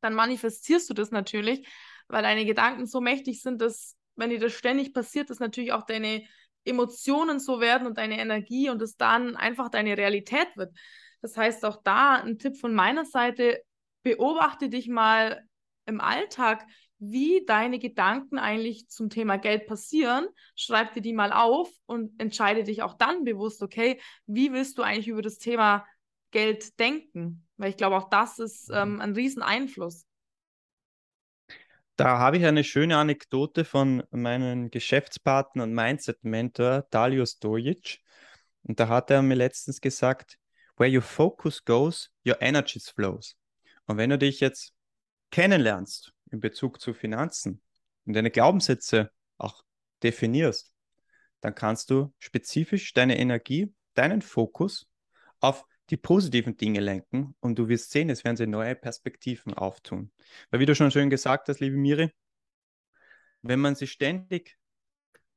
dann 0.00 0.14
manifestierst 0.14 0.88
du 0.90 0.94
das 0.94 1.10
natürlich, 1.10 1.66
weil 2.08 2.22
deine 2.22 2.44
Gedanken 2.44 2.86
so 2.86 3.00
mächtig 3.00 3.40
sind, 3.40 3.60
dass, 3.62 3.96
wenn 4.16 4.30
dir 4.30 4.38
das 4.38 4.52
ständig 4.52 4.92
passiert, 4.92 5.30
dass 5.30 5.38
natürlich 5.38 5.72
auch 5.72 5.86
deine 5.86 6.24
Emotionen 6.64 7.40
so 7.40 7.60
werden 7.60 7.86
und 7.86 7.98
deine 7.98 8.18
Energie 8.18 8.68
und 8.68 8.82
es 8.82 8.96
dann 8.96 9.36
einfach 9.36 9.70
deine 9.70 9.96
Realität 9.96 10.48
wird. 10.56 10.76
Das 11.22 11.36
heißt, 11.36 11.64
auch 11.64 11.82
da 11.82 12.16
ein 12.16 12.38
Tipp 12.38 12.58
von 12.58 12.74
meiner 12.74 13.06
Seite, 13.06 13.62
beobachte 14.04 14.68
dich 14.68 14.88
mal 14.88 15.42
im 15.86 16.00
Alltag, 16.00 16.64
wie 16.98 17.44
deine 17.44 17.78
Gedanken 17.78 18.38
eigentlich 18.38 18.88
zum 18.88 19.10
Thema 19.10 19.36
Geld 19.36 19.66
passieren, 19.66 20.26
schreib 20.54 20.94
dir 20.94 21.02
die 21.02 21.12
mal 21.12 21.32
auf 21.32 21.68
und 21.86 22.18
entscheide 22.20 22.64
dich 22.64 22.82
auch 22.82 22.94
dann 22.94 23.24
bewusst, 23.24 23.62
okay, 23.62 24.00
wie 24.26 24.52
willst 24.52 24.78
du 24.78 24.82
eigentlich 24.82 25.08
über 25.08 25.22
das 25.22 25.38
Thema 25.38 25.84
Geld 26.30 26.78
denken? 26.78 27.46
Weil 27.56 27.70
ich 27.70 27.76
glaube, 27.76 27.96
auch 27.96 28.08
das 28.08 28.38
ist 28.38 28.68
mhm. 28.68 28.76
ähm, 28.76 29.00
ein 29.00 29.12
Rieseneinfluss. 29.14 30.06
Da 31.96 32.18
habe 32.18 32.38
ich 32.38 32.44
eine 32.44 32.64
schöne 32.64 32.96
Anekdote 32.96 33.64
von 33.64 34.02
meinem 34.10 34.70
Geschäftspartner 34.70 35.62
und 35.62 35.74
Mindset-Mentor 35.74 36.86
Dalio 36.90 37.24
Stojic. 37.24 38.00
Und 38.64 38.80
da 38.80 38.88
hat 38.88 39.10
er 39.10 39.22
mir 39.22 39.36
letztens 39.36 39.80
gesagt, 39.80 40.38
where 40.76 40.92
your 40.92 41.02
focus 41.02 41.64
goes, 41.64 42.10
your 42.26 42.40
energy 42.40 42.80
flows. 42.80 43.36
Und 43.86 43.96
wenn 43.96 44.10
du 44.10 44.18
dich 44.18 44.40
jetzt 44.40 44.72
kennenlernst 45.30 46.12
in 46.30 46.40
Bezug 46.40 46.80
zu 46.80 46.94
Finanzen 46.94 47.60
und 48.04 48.14
deine 48.14 48.30
Glaubenssätze 48.30 49.10
auch 49.38 49.62
definierst, 50.02 50.72
dann 51.40 51.54
kannst 51.54 51.90
du 51.90 52.12
spezifisch 52.18 52.92
deine 52.92 53.18
Energie, 53.18 53.72
deinen 53.94 54.22
Fokus 54.22 54.86
auf 55.40 55.64
die 55.90 55.96
positiven 55.96 56.56
Dinge 56.56 56.80
lenken 56.80 57.36
und 57.40 57.58
du 57.58 57.68
wirst 57.68 57.90
sehen, 57.90 58.08
es 58.08 58.24
werden 58.24 58.36
sich 58.36 58.48
neue 58.48 58.74
Perspektiven 58.74 59.52
auftun. 59.52 60.10
Weil 60.50 60.60
wie 60.60 60.66
du 60.66 60.74
schon 60.74 60.90
schön 60.90 61.10
gesagt 61.10 61.48
hast, 61.48 61.60
liebe 61.60 61.76
Miri, 61.76 62.10
wenn 63.42 63.60
man 63.60 63.74
sich 63.74 63.92
ständig 63.92 64.56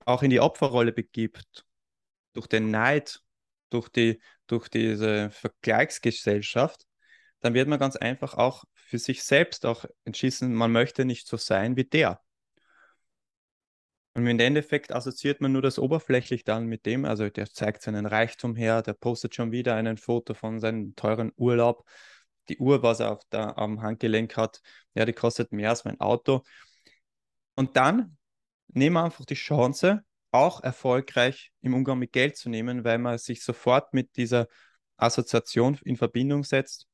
auch 0.06 0.24
in 0.24 0.30
die 0.30 0.40
Opferrolle 0.40 0.94
begibt, 0.94 1.66
durch 2.32 2.48
den 2.48 2.72
Neid, 2.72 3.22
durch, 3.70 3.90
die, 3.90 4.22
durch 4.48 4.70
diese 4.70 5.30
Vergleichsgesellschaft, 5.32 6.86
dann 7.40 7.54
wird 7.54 7.68
man 7.68 7.80
ganz 7.80 7.96
einfach 7.96 8.34
auch 8.34 8.64
für 8.74 9.00
sich 9.00 9.24
selbst 9.24 9.66
auch 9.66 9.86
entschließen, 10.06 10.54
man 10.54 10.72
möchte 10.72 11.06
nicht 11.06 11.28
so 11.28 11.38
sein 11.38 11.76
wie 11.76 11.84
der. 11.84 12.22
Und 14.14 14.26
im 14.26 14.40
Endeffekt 14.40 14.92
assoziiert 14.92 15.42
man 15.42 15.52
nur 15.52 15.62
das 15.62 15.78
oberflächlich 15.78 16.44
dann 16.44 16.66
mit 16.66 16.88
dem, 16.88 17.06
also 17.06 17.30
der 17.30 17.52
zeigt 17.52 17.84
seinen 17.84 18.08
Reichtum 18.08 18.56
her, 18.56 18.82
der 18.82 18.94
postet 18.94 19.36
schon 19.36 19.52
wieder 19.52 19.76
ein 19.76 19.98
Foto 19.98 20.34
von 20.34 20.60
seinem 20.60 20.96
teuren 20.96 21.32
Urlaub. 21.36 21.88
Die 22.50 22.58
Uhr, 22.58 22.82
was 22.82 23.00
er 23.00 23.12
auf 23.12 23.24
der, 23.32 23.60
am 23.60 23.84
Handgelenk 23.84 24.36
hat, 24.36 24.62
ja, 24.96 25.06
die 25.06 25.14
kostet 25.14 25.52
mehr 25.52 25.70
als 25.70 25.86
mein 25.86 26.00
Auto. 26.00 26.42
Und 27.56 27.76
dann 27.78 28.18
nehmen 28.70 28.96
wir 28.96 29.04
einfach 29.04 29.26
die 29.26 29.36
Chance, 29.36 30.04
auch 30.32 30.62
erfolgreich 30.64 31.52
im 31.62 31.74
Umgang 31.76 32.00
mit 32.00 32.12
Geld 32.12 32.38
zu 32.38 32.50
nehmen, 32.50 32.84
weil 32.84 32.98
man 32.98 33.18
sich 33.18 33.44
sofort 33.44 33.94
mit 33.94 34.16
dieser 34.18 34.48
Assoziation 34.98 35.78
in 35.84 35.96
Verbindung 35.96 36.44
setzt, 36.44 36.88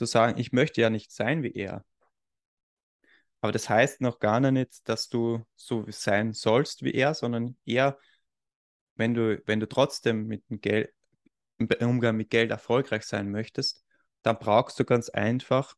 zu 0.00 0.06
sagen, 0.06 0.38
ich 0.40 0.52
möchte 0.52 0.80
ja 0.80 0.88
nicht 0.88 1.12
sein 1.12 1.42
wie 1.42 1.52
er. 1.52 1.84
Aber 3.42 3.52
das 3.52 3.68
heißt 3.68 4.00
noch 4.00 4.18
gar 4.18 4.40
nicht, 4.40 4.88
dass 4.88 5.10
du 5.10 5.44
so 5.56 5.84
sein 5.90 6.32
sollst 6.32 6.82
wie 6.82 6.94
er, 6.94 7.12
sondern 7.12 7.58
eher, 7.66 7.98
wenn 8.94 9.12
du, 9.12 9.42
wenn 9.44 9.60
du 9.60 9.68
trotzdem 9.68 10.26
mit 10.26 10.48
dem 10.48 10.62
Geld, 10.62 10.90
im 11.58 11.68
Umgang 11.86 12.16
mit 12.16 12.30
Geld 12.30 12.50
erfolgreich 12.50 13.04
sein 13.04 13.30
möchtest, 13.30 13.84
dann 14.22 14.38
brauchst 14.38 14.80
du 14.80 14.86
ganz 14.86 15.10
einfach, 15.10 15.74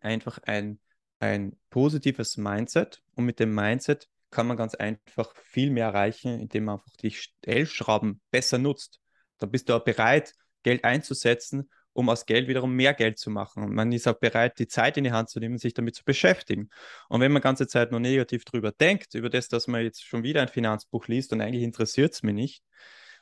einfach 0.00 0.38
ein, 0.44 0.80
ein 1.20 1.58
positives 1.68 2.38
Mindset. 2.38 3.02
Und 3.14 3.26
mit 3.26 3.40
dem 3.40 3.54
Mindset 3.54 4.08
kann 4.30 4.46
man 4.46 4.56
ganz 4.56 4.74
einfach 4.74 5.36
viel 5.36 5.70
mehr 5.70 5.88
erreichen, 5.88 6.40
indem 6.40 6.64
man 6.64 6.78
einfach 6.78 6.96
die 7.02 7.10
Stellschrauben 7.10 8.22
besser 8.30 8.56
nutzt. 8.56 9.00
Da 9.36 9.46
bist 9.46 9.68
du 9.68 9.74
auch 9.74 9.84
bereit, 9.84 10.34
Geld 10.62 10.84
einzusetzen 10.84 11.68
um 11.92 12.08
aus 12.08 12.26
Geld 12.26 12.48
wiederum 12.48 12.74
mehr 12.74 12.94
Geld 12.94 13.18
zu 13.18 13.30
machen. 13.30 13.64
Und 13.64 13.74
man 13.74 13.92
ist 13.92 14.08
auch 14.08 14.18
bereit, 14.18 14.58
die 14.58 14.66
Zeit 14.66 14.96
in 14.96 15.04
die 15.04 15.12
Hand 15.12 15.30
zu 15.30 15.40
nehmen, 15.40 15.58
sich 15.58 15.74
damit 15.74 15.94
zu 15.94 16.04
beschäftigen. 16.04 16.70
Und 17.08 17.20
wenn 17.20 17.32
man 17.32 17.42
ganze 17.42 17.66
Zeit 17.66 17.90
nur 17.90 18.00
negativ 18.00 18.44
drüber 18.44 18.72
denkt, 18.72 19.14
über 19.14 19.30
das, 19.30 19.48
dass 19.48 19.66
man 19.66 19.82
jetzt 19.82 20.04
schon 20.04 20.22
wieder 20.22 20.42
ein 20.42 20.48
Finanzbuch 20.48 21.06
liest 21.08 21.32
und 21.32 21.40
eigentlich 21.40 21.62
interessiert 21.62 22.14
es 22.14 22.22
mich 22.22 22.34
nicht, 22.34 22.64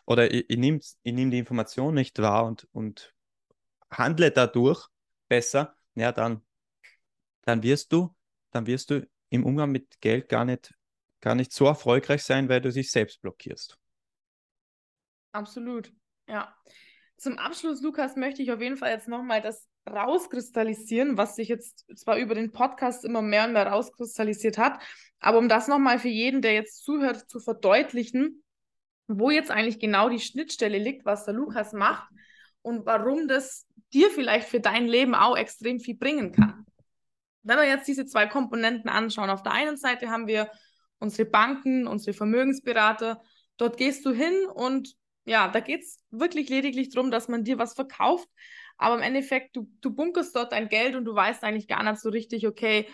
oder 0.07 0.33
ich, 0.33 0.49
ich 0.49 0.59
nehme 0.59 0.81
nehm 1.05 1.31
die 1.31 1.39
Information 1.39 1.95
nicht 1.95 2.19
wahr 2.21 2.45
und, 2.47 2.67
und 2.73 3.15
handle 3.91 4.31
dadurch 4.31 4.89
besser, 5.29 5.77
ja, 5.95 6.13
dann, 6.13 6.43
dann 7.43 7.63
wirst 7.63 7.93
du, 7.93 8.15
dann 8.51 8.67
wirst 8.67 8.91
du 8.91 9.09
im 9.31 9.45
Umgang 9.45 9.71
mit 9.71 10.01
Geld 10.01 10.29
gar 10.29 10.45
nicht, 10.45 10.75
gar 11.21 11.35
nicht 11.35 11.53
so 11.53 11.67
erfolgreich 11.67 12.23
sein, 12.23 12.49
weil 12.49 12.61
du 12.61 12.73
dich 12.73 12.91
selbst 12.91 13.21
blockierst. 13.21 13.79
Absolut, 15.33 15.93
ja. 16.29 16.55
Zum 17.21 17.39
Abschluss, 17.39 17.83
Lukas, 17.83 18.17
möchte 18.17 18.41
ich 18.41 18.51
auf 18.51 18.63
jeden 18.63 18.79
Fall 18.79 18.93
jetzt 18.93 19.07
nochmal 19.07 19.43
das 19.43 19.69
rauskristallisieren, 19.87 21.19
was 21.19 21.37
sich 21.37 21.49
jetzt 21.49 21.85
zwar 21.95 22.17
über 22.17 22.35
den 22.35 22.51
Podcast 22.51 23.05
immer 23.05 23.21
mehr 23.21 23.45
und 23.45 23.53
mehr 23.53 23.67
rauskristallisiert 23.67 24.57
hat, 24.57 24.81
aber 25.19 25.37
um 25.37 25.47
das 25.47 25.69
nochmal 25.69 25.99
für 25.99 26.09
jeden, 26.09 26.41
der 26.41 26.55
jetzt 26.55 26.83
zuhört, 26.83 27.29
zu 27.29 27.39
verdeutlichen, 27.39 28.43
wo 29.07 29.29
jetzt 29.29 29.51
eigentlich 29.51 29.79
genau 29.79 30.09
die 30.09 30.19
Schnittstelle 30.19 30.79
liegt, 30.79 31.05
was 31.05 31.27
der 31.27 31.35
Lukas 31.35 31.75
macht 31.75 32.09
und 32.63 32.87
warum 32.87 33.29
das 33.29 33.67
dir 33.93 34.09
vielleicht 34.09 34.49
für 34.49 34.61
dein 34.61 34.87
Leben 34.87 35.15
auch 35.15 35.37
extrem 35.37 35.79
viel 35.79 35.97
bringen 35.97 36.33
kann. 36.33 36.65
Wenn 37.43 37.59
wir 37.59 37.69
jetzt 37.69 37.87
diese 37.87 38.07
zwei 38.07 38.29
Komponenten 38.29 38.89
anschauen, 38.89 39.29
auf 39.29 39.43
der 39.43 39.53
einen 39.53 39.77
Seite 39.77 40.09
haben 40.09 40.27
wir 40.27 40.51
unsere 40.99 41.29
Banken, 41.29 41.87
unsere 41.87 42.17
Vermögensberater, 42.17 43.21
dort 43.59 43.77
gehst 43.77 44.07
du 44.07 44.11
hin 44.11 44.47
und 44.55 44.97
ja, 45.25 45.49
da 45.49 45.61
geht 45.61 45.83
es 45.83 45.99
wirklich 46.11 46.49
lediglich 46.49 46.91
darum, 46.91 47.11
dass 47.11 47.29
man 47.29 47.45
dir 47.45 47.59
was 47.59 47.75
verkauft, 47.75 48.29
aber 48.79 48.97
im 48.97 49.03
Endeffekt, 49.03 49.57
du, 49.57 49.71
du 49.81 49.95
bunkerst 49.95 50.35
dort 50.35 50.53
dein 50.53 50.69
Geld 50.69 50.97
und 50.97 51.05
du 51.05 51.15
weißt 51.15 51.45
eigentlich 51.45 51.69
gar 51.69 51.83
nicht 51.83 52.01
so 52.01 52.09
richtig, 52.09 52.47
okay, 52.47 52.89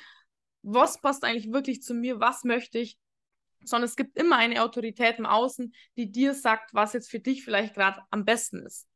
was 0.62 1.00
passt 1.00 1.24
eigentlich 1.24 1.52
wirklich 1.52 1.82
zu 1.82 1.94
mir, 1.94 2.18
was 2.18 2.42
möchte 2.42 2.78
ich, 2.78 2.98
sondern 3.62 3.88
es 3.88 3.96
gibt 3.96 4.18
immer 4.18 4.36
eine 4.36 4.62
Autorität 4.62 5.18
im 5.18 5.26
Außen, 5.26 5.72
die 5.96 6.10
dir 6.10 6.34
sagt, 6.34 6.74
was 6.74 6.92
jetzt 6.92 7.10
für 7.10 7.20
dich 7.20 7.44
vielleicht 7.44 7.74
gerade 7.74 8.02
am 8.10 8.24
besten 8.24 8.64
ist. 8.66 8.88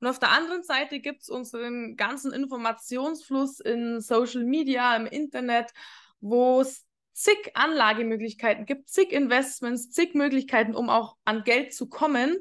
Und 0.00 0.06
auf 0.06 0.18
der 0.18 0.30
anderen 0.30 0.62
Seite 0.62 1.00
gibt 1.00 1.22
es 1.22 1.28
unseren 1.28 1.94
ganzen 1.94 2.32
Informationsfluss 2.32 3.60
in 3.60 4.00
Social 4.00 4.44
Media, 4.44 4.96
im 4.96 5.04
Internet, 5.06 5.72
wo 6.20 6.62
es 6.62 6.86
zig 7.12 7.50
Anlagemöglichkeiten 7.54 8.64
gibt, 8.64 8.88
zig 8.88 9.12
Investments, 9.12 9.90
zig 9.90 10.14
Möglichkeiten, 10.14 10.74
um 10.74 10.88
auch 10.88 11.16
an 11.24 11.44
Geld 11.44 11.74
zu 11.74 11.86
kommen. 11.86 12.38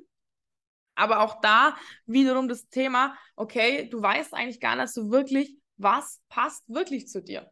Aber 0.99 1.21
auch 1.21 1.41
da 1.41 1.75
wiederum 2.05 2.47
das 2.47 2.69
Thema, 2.69 3.15
okay, 3.35 3.89
du 3.89 3.99
weißt 4.01 4.33
eigentlich 4.33 4.59
gar 4.59 4.75
nicht 4.75 4.93
so 4.93 5.11
wirklich, 5.11 5.55
was 5.77 6.21
passt 6.29 6.63
wirklich 6.67 7.07
zu 7.07 7.23
dir. 7.23 7.49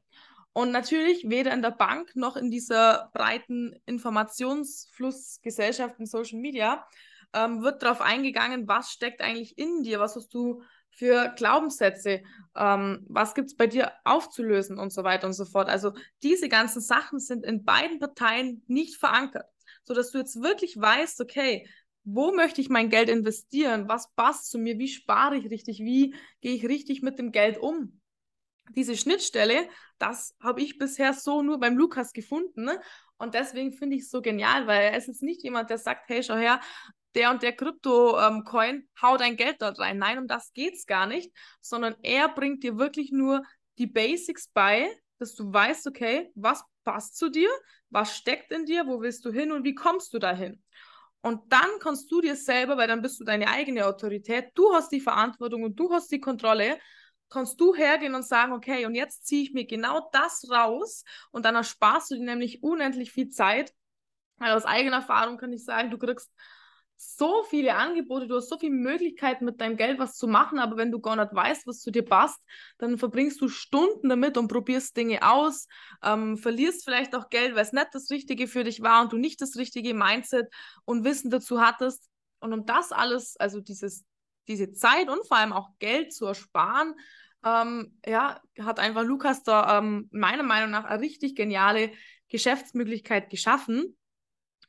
Und 0.53 0.71
natürlich 0.71 1.29
weder 1.29 1.53
in 1.53 1.61
der 1.61 1.71
Bank 1.71 2.15
noch 2.15 2.35
in 2.35 2.49
dieser 2.49 3.11
breiten 3.13 3.75
Informationsflussgesellschaft 3.85 5.99
in 5.99 6.07
Social 6.07 6.39
Media 6.39 6.83
ähm, 7.33 7.61
wird 7.61 7.83
darauf 7.83 8.01
eingegangen, 8.01 8.67
was 8.67 8.91
steckt 8.91 9.21
eigentlich 9.21 9.55
in 9.57 9.83
dir, 9.83 9.99
was 9.99 10.15
hast 10.15 10.33
du 10.33 10.63
für 10.89 11.33
Glaubenssätze, 11.35 12.23
ähm, 12.55 13.05
was 13.07 13.35
gibt 13.35 13.49
es 13.49 13.55
bei 13.55 13.67
dir 13.67 13.91
aufzulösen 14.03 14.79
und 14.79 14.91
so 14.91 15.03
weiter 15.03 15.27
und 15.27 15.33
so 15.33 15.45
fort. 15.45 15.69
Also 15.69 15.93
diese 16.23 16.49
ganzen 16.49 16.81
Sachen 16.81 17.19
sind 17.19 17.45
in 17.45 17.63
beiden 17.63 17.99
Parteien 17.99 18.63
nicht 18.67 18.97
verankert, 18.97 19.45
sodass 19.83 20.09
du 20.11 20.17
jetzt 20.17 20.41
wirklich 20.41 20.79
weißt, 20.79 21.21
okay, 21.21 21.67
wo 22.09 22.31
möchte 22.31 22.61
ich 22.61 22.69
mein 22.69 22.89
Geld 22.89 23.09
investieren? 23.09 23.89
Was 23.89 24.09
passt 24.15 24.49
zu 24.49 24.57
mir? 24.57 24.79
Wie 24.79 24.87
spare 24.87 25.35
ich 25.35 25.49
richtig? 25.49 25.79
Wie 25.79 26.15
gehe 26.39 26.55
ich 26.55 26.65
richtig 26.65 27.01
mit 27.01 27.19
dem 27.19 27.33
Geld 27.33 27.57
um? 27.57 27.99
Diese 28.69 28.95
Schnittstelle, 28.95 29.67
das 29.99 30.33
habe 30.41 30.61
ich 30.61 30.77
bisher 30.77 31.11
so 31.11 31.41
nur 31.41 31.59
beim 31.59 31.77
Lukas 31.77 32.13
gefunden. 32.13 32.63
Ne? 32.63 32.79
Und 33.17 33.33
deswegen 33.33 33.73
finde 33.73 33.97
ich 33.97 34.03
es 34.03 34.09
so 34.09 34.21
genial, 34.21 34.67
weil 34.67 34.83
er 34.83 34.97
ist 34.97 35.21
nicht 35.21 35.43
jemand, 35.43 35.69
der 35.69 35.79
sagt, 35.79 36.07
hey, 36.07 36.23
schau 36.23 36.35
her, 36.35 36.61
der 37.13 37.29
und 37.29 37.43
der 37.43 37.53
Krypto-Coin, 37.53 38.75
ähm, 38.75 38.89
hau 39.01 39.17
dein 39.17 39.35
Geld 39.35 39.57
dort 39.61 39.77
rein. 39.79 39.97
Nein, 39.97 40.19
um 40.19 40.27
das 40.27 40.53
geht 40.53 40.75
es 40.75 40.85
gar 40.85 41.07
nicht, 41.07 41.33
sondern 41.59 41.95
er 42.03 42.29
bringt 42.29 42.63
dir 42.63 42.77
wirklich 42.77 43.11
nur 43.11 43.43
die 43.79 43.87
Basics 43.87 44.47
bei, 44.47 44.87
dass 45.19 45.35
du 45.35 45.51
weißt, 45.51 45.87
okay, 45.87 46.31
was 46.35 46.63
passt 46.85 47.17
zu 47.17 47.29
dir, 47.29 47.49
was 47.89 48.15
steckt 48.15 48.53
in 48.53 48.65
dir, 48.65 48.87
wo 48.87 49.01
willst 49.01 49.25
du 49.25 49.31
hin 49.31 49.51
und 49.51 49.65
wie 49.65 49.75
kommst 49.75 50.13
du 50.13 50.19
dahin. 50.19 50.63
Und 51.27 51.51
dann 51.51 51.69
kannst 51.79 52.11
du 52.11 52.21
dir 52.21 52.35
selber, 52.35 52.77
weil 52.77 52.87
dann 52.87 53.01
bist 53.01 53.19
du 53.19 53.23
deine 53.23 53.47
eigene 53.49 53.85
Autorität, 53.85 54.51
du 54.55 54.73
hast 54.73 54.91
die 54.91 55.01
Verantwortung 55.01 55.63
und 55.63 55.75
du 55.79 55.91
hast 55.91 56.11
die 56.11 56.21
Kontrolle, 56.21 56.77
kannst 57.29 57.59
du 57.59 57.75
hergehen 57.75 58.15
und 58.15 58.23
sagen, 58.23 58.53
okay, 58.53 58.85
und 58.85 58.95
jetzt 58.95 59.27
ziehe 59.27 59.43
ich 59.43 59.53
mir 59.53 59.65
genau 59.65 60.09
das 60.13 60.49
raus 60.49 61.03
und 61.31 61.45
dann 61.45 61.55
ersparst 61.55 62.11
du 62.11 62.15
dir 62.15 62.23
nämlich 62.23 62.63
unendlich 62.63 63.11
viel 63.11 63.29
Zeit. 63.29 63.73
Weil 64.37 64.53
aus 64.53 64.65
eigener 64.65 64.97
Erfahrung 64.97 65.37
kann 65.37 65.51
ich 65.51 65.65
sagen, 65.65 65.91
du 65.91 65.97
kriegst 65.97 66.31
so 66.97 67.43
viele 67.43 67.75
Angebote, 67.75 68.27
du 68.27 68.35
hast 68.35 68.49
so 68.49 68.57
viele 68.57 68.73
Möglichkeiten 68.73 69.45
mit 69.45 69.61
deinem 69.61 69.77
Geld 69.77 69.99
was 69.99 70.15
zu 70.17 70.27
machen, 70.27 70.57
aber 70.57 70.77
wenn 70.77 70.91
du 70.91 70.99
gar 70.99 71.15
nicht 71.15 71.33
weißt, 71.33 71.67
was 71.67 71.79
zu 71.79 71.91
dir 71.91 72.03
passt, 72.03 72.39
dann 72.79 72.97
verbringst 72.97 73.39
du 73.39 73.47
Stunden 73.47 74.09
damit 74.09 74.35
und 74.37 74.47
probierst 74.47 74.97
Dinge 74.97 75.21
aus, 75.21 75.67
ähm, 76.03 76.37
verlierst 76.37 76.83
vielleicht 76.83 77.15
auch 77.15 77.29
Geld, 77.29 77.53
weil 77.53 77.61
es 77.61 77.71
nicht 77.71 77.89
das 77.93 78.09
Richtige 78.09 78.47
für 78.47 78.63
dich 78.63 78.81
war 78.81 79.03
und 79.03 79.13
du 79.13 79.17
nicht 79.17 79.39
das 79.41 79.57
richtige 79.57 79.93
Mindset 79.93 80.47
und 80.85 81.03
Wissen 81.03 81.29
dazu 81.29 81.61
hattest. 81.61 82.09
Und 82.39 82.53
um 82.53 82.65
das 82.65 82.91
alles, 82.91 83.37
also 83.37 83.61
dieses, 83.61 84.03
diese 84.47 84.73
Zeit 84.73 85.07
und 85.09 85.25
vor 85.27 85.37
allem 85.37 85.53
auch 85.53 85.69
Geld 85.77 86.13
zu 86.13 86.25
ersparen, 86.25 86.95
ähm, 87.45 87.99
ja, 88.05 88.41
hat 88.59 88.79
einfach 88.79 89.03
Lukas 89.03 89.43
da 89.43 89.77
ähm, 89.77 90.09
meiner 90.11 90.43
Meinung 90.43 90.71
nach 90.71 90.85
eine 90.85 91.01
richtig 91.01 91.35
geniale 91.35 91.91
Geschäftsmöglichkeit 92.29 93.29
geschaffen. 93.29 93.95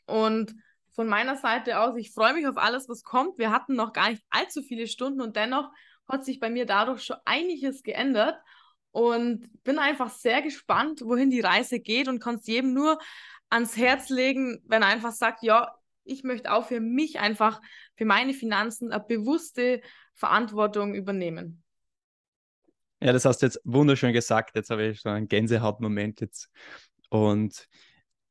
Und 0.06 0.54
von 0.98 1.06
meiner 1.06 1.36
Seite 1.36 1.78
aus, 1.78 1.96
ich 1.96 2.10
freue 2.10 2.34
mich 2.34 2.48
auf 2.48 2.56
alles, 2.56 2.88
was 2.88 3.04
kommt. 3.04 3.38
Wir 3.38 3.52
hatten 3.52 3.76
noch 3.76 3.92
gar 3.92 4.10
nicht 4.10 4.24
allzu 4.30 4.62
viele 4.62 4.88
Stunden 4.88 5.20
und 5.20 5.36
dennoch 5.36 5.70
hat 6.08 6.24
sich 6.24 6.40
bei 6.40 6.50
mir 6.50 6.66
dadurch 6.66 7.04
schon 7.04 7.18
einiges 7.24 7.84
geändert 7.84 8.34
und 8.90 9.48
bin 9.62 9.78
einfach 9.78 10.10
sehr 10.10 10.42
gespannt, 10.42 11.02
wohin 11.04 11.30
die 11.30 11.38
Reise 11.38 11.78
geht 11.78 12.08
und 12.08 12.18
kann 12.18 12.34
es 12.34 12.48
jedem 12.48 12.74
nur 12.74 12.98
ans 13.48 13.76
Herz 13.76 14.08
legen, 14.08 14.60
wenn 14.66 14.82
er 14.82 14.88
einfach 14.88 15.12
sagt, 15.12 15.44
ja, 15.44 15.72
ich 16.02 16.24
möchte 16.24 16.52
auch 16.52 16.66
für 16.66 16.80
mich 16.80 17.20
einfach, 17.20 17.60
für 17.94 18.04
meine 18.04 18.34
Finanzen 18.34 18.90
eine 18.90 19.04
bewusste 19.04 19.80
Verantwortung 20.14 20.96
übernehmen. 20.96 21.62
Ja, 23.00 23.12
das 23.12 23.24
hast 23.24 23.40
du 23.40 23.46
jetzt 23.46 23.60
wunderschön 23.62 24.12
gesagt. 24.12 24.56
Jetzt 24.56 24.70
habe 24.70 24.88
ich 24.88 25.00
so 25.00 25.10
einen 25.10 25.28
Gänsehautmoment 25.28 26.22
jetzt. 26.22 26.50
Und 27.08 27.68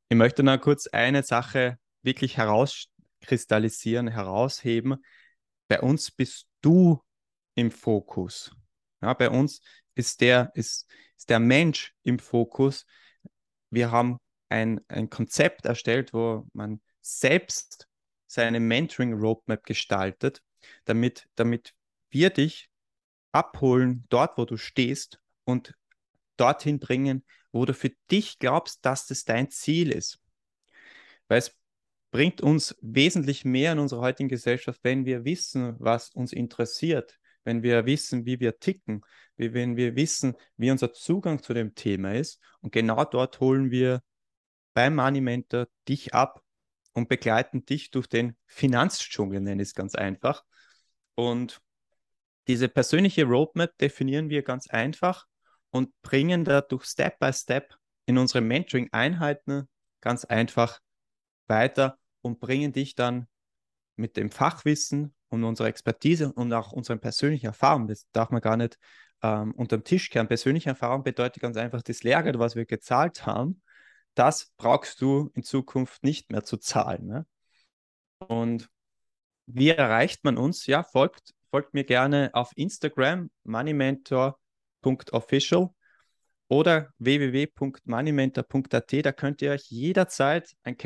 Ich 0.10 0.18
möchte 0.18 0.44
noch 0.44 0.60
kurz 0.60 0.88
eine 0.88 1.24
Sache 1.24 1.80
wirklich 2.02 2.38
herauskristallisieren, 2.38 4.08
herausheben. 4.08 5.04
Bei 5.68 5.82
uns 5.82 6.12
bist 6.12 6.48
du 6.62 7.02
im 7.56 7.72
Fokus. 7.72 8.56
Ja, 9.02 9.14
bei 9.14 9.30
uns 9.30 9.62
ist 9.96 10.22
der, 10.22 10.52
ist, 10.54 10.90
ist 11.18 11.30
der 11.30 11.40
Mensch 11.40 11.94
im 12.04 12.20
Fokus. 12.20 12.86
Wir 13.70 13.92
haben 13.92 14.20
ein, 14.50 14.82
ein 14.88 15.10
Konzept 15.10 15.66
erstellt, 15.66 16.14
wo 16.14 16.48
man 16.54 16.82
selbst 17.02 17.88
seine 18.28 18.60
Mentoring-Roadmap 18.60 19.64
gestaltet, 19.64 20.42
damit, 20.86 21.28
damit 21.36 21.74
wir 22.10 22.30
dich 22.30 22.70
abholen, 23.32 24.06
dort, 24.10 24.38
wo 24.38 24.46
du 24.46 24.58
stehst 24.58 25.20
und 25.44 25.74
dorthin 26.38 26.80
bringen, 26.80 27.26
wo 27.52 27.66
du 27.66 27.74
für 27.74 27.92
dich 28.12 28.40
glaubst, 28.40 28.86
dass 28.86 29.08
das 29.08 29.24
dein 29.26 29.50
Ziel 29.50 29.92
ist. 29.92 30.20
Weil 31.28 31.40
es 31.40 31.57
bringt 32.18 32.42
uns 32.42 32.76
wesentlich 32.82 33.46
mehr 33.46 33.74
in 33.74 33.78
unserer 33.78 34.02
heutigen 34.02 34.28
Gesellschaft, 34.28 34.80
wenn 34.82 35.06
wir 35.06 35.24
wissen, 35.24 35.76
was 35.78 36.10
uns 36.10 36.34
interessiert, 36.34 37.20
wenn 37.44 37.62
wir 37.62 37.86
wissen, 37.86 38.26
wie 38.26 38.40
wir 38.40 38.58
ticken, 38.58 39.06
wie 39.36 39.54
wenn 39.54 39.78
wir 39.78 39.96
wissen, 39.96 40.34
wie 40.56 40.72
unser 40.72 40.92
Zugang 40.94 41.44
zu 41.44 41.54
dem 41.54 41.76
Thema 41.76 42.16
ist. 42.16 42.42
Und 42.60 42.72
genau 42.72 43.06
dort 43.06 43.40
holen 43.40 43.70
wir 43.70 44.02
beim 44.74 44.96
Money 44.96 45.22
Mentor 45.22 45.68
dich 45.88 46.16
ab 46.16 46.42
und 46.94 47.08
begleiten 47.08 47.66
dich 47.66 47.92
durch 47.92 48.08
den 48.08 48.36
Finanzdschungel, 48.48 49.40
nenne 49.40 49.62
ich 49.62 49.68
es 49.70 49.76
ganz 49.76 49.94
einfach. 49.94 50.44
Und 51.14 51.62
diese 52.48 52.68
persönliche 52.68 53.26
Roadmap 53.26 53.78
definieren 53.78 54.32
wir 54.32 54.42
ganz 54.42 54.66
einfach 54.66 55.28
und 55.70 55.92
bringen 56.02 56.46
dadurch 56.46 56.86
Step 56.86 57.20
by 57.20 57.32
Step 57.32 57.76
in 58.08 58.18
unsere 58.18 58.42
Mentoring-Einheiten 58.42 59.70
ganz 60.02 60.26
einfach 60.26 60.80
weiter 61.46 62.00
und 62.28 62.40
bringen 62.40 62.74
dich 62.74 62.96
dann 62.96 63.28
mit 63.96 64.18
dem 64.18 64.30
Fachwissen 64.30 65.14
und 65.30 65.44
unserer 65.44 65.68
Expertise 65.68 66.32
und 66.32 66.54
auch 66.54 66.72
unseren 66.72 67.00
persönlichen 67.00 67.48
Erfahrungen, 67.48 67.88
das 67.88 68.08
darf 68.12 68.30
man 68.30 68.42
gar 68.42 68.58
nicht 68.58 68.78
ähm, 69.24 69.54
unterm 69.54 69.84
Tisch 69.84 70.10
kehren. 70.10 70.28
Persönliche 70.28 70.70
Erfahrung 70.70 71.04
bedeutet 71.04 71.42
ganz 71.42 71.58
einfach 71.58 71.82
das 71.82 72.04
Lehrgeld, 72.04 72.40
was 72.40 72.56
wir 72.56 72.66
gezahlt 72.66 73.26
haben, 73.26 73.62
das 74.18 74.52
brauchst 74.58 75.02
du 75.02 75.32
in 75.36 75.44
Zukunft 75.44 76.04
nicht 76.04 76.32
mehr 76.32 76.44
zu 76.44 76.58
zahlen. 76.58 77.06
Ne? 77.06 77.26
Und 78.20 78.70
wie 79.46 79.70
erreicht 79.70 80.24
man 80.24 80.38
uns? 80.38 80.66
Ja, 80.66 80.84
folgt, 80.84 81.34
folgt 81.52 81.74
mir 81.74 81.84
gerne 81.84 82.32
auf 82.34 82.52
Instagram, 82.56 83.30
moneymentor.official 83.44 85.70
oder 86.48 86.94
www.moneymentor.at. 86.98 89.06
Da 89.06 89.12
könnt 89.12 89.42
ihr 89.42 89.52
euch 89.52 89.70
jederzeit 89.70 90.56
ein 90.64 90.78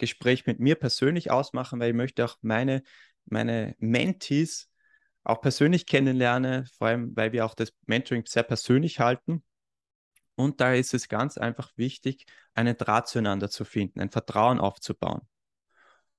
Kennenlerngespräch 0.00 0.46
mit 0.46 0.60
mir 0.60 0.74
persönlich 0.76 1.30
ausmachen, 1.30 1.80
weil 1.80 1.90
ich 1.90 1.96
möchte 1.96 2.24
auch 2.24 2.36
meine, 2.42 2.82
meine 3.26 3.74
Mentees 3.78 4.68
auch 5.22 5.40
persönlich 5.40 5.86
kennenlernen, 5.86 6.66
vor 6.66 6.88
allem 6.88 7.14
weil 7.14 7.32
wir 7.32 7.44
auch 7.44 7.54
das 7.54 7.72
Mentoring 7.86 8.24
sehr 8.26 8.42
persönlich 8.42 9.00
halten. 9.00 9.44
Und 10.34 10.60
da 10.60 10.72
ist 10.72 10.94
es 10.94 11.08
ganz 11.08 11.36
einfach 11.36 11.70
wichtig, 11.76 12.24
einen 12.54 12.76
Draht 12.76 13.08
zueinander 13.08 13.50
zu 13.50 13.64
finden, 13.64 14.00
ein 14.00 14.10
Vertrauen 14.10 14.58
aufzubauen. 14.58 15.20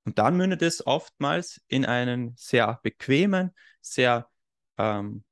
Und 0.04 0.18
dann 0.18 0.36
mündet 0.36 0.62
es 0.62 0.86
oftmals 0.86 1.60
in 1.66 1.84
einen 1.84 2.34
sehr 2.36 2.78
bequemen, 2.82 3.52
sehr 3.80 4.28
ähm, 4.78 5.24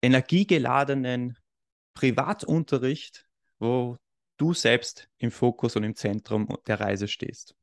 energiegeladenen 0.00 1.38
Privatunterricht, 1.94 3.26
wo 3.58 3.98
du 4.42 4.54
selbst 4.54 5.08
im 5.18 5.30
Fokus 5.30 5.76
und 5.76 5.84
im 5.84 5.94
Zentrum 5.94 6.48
der 6.66 6.80
Reise 6.80 7.06
stehst. 7.06 7.54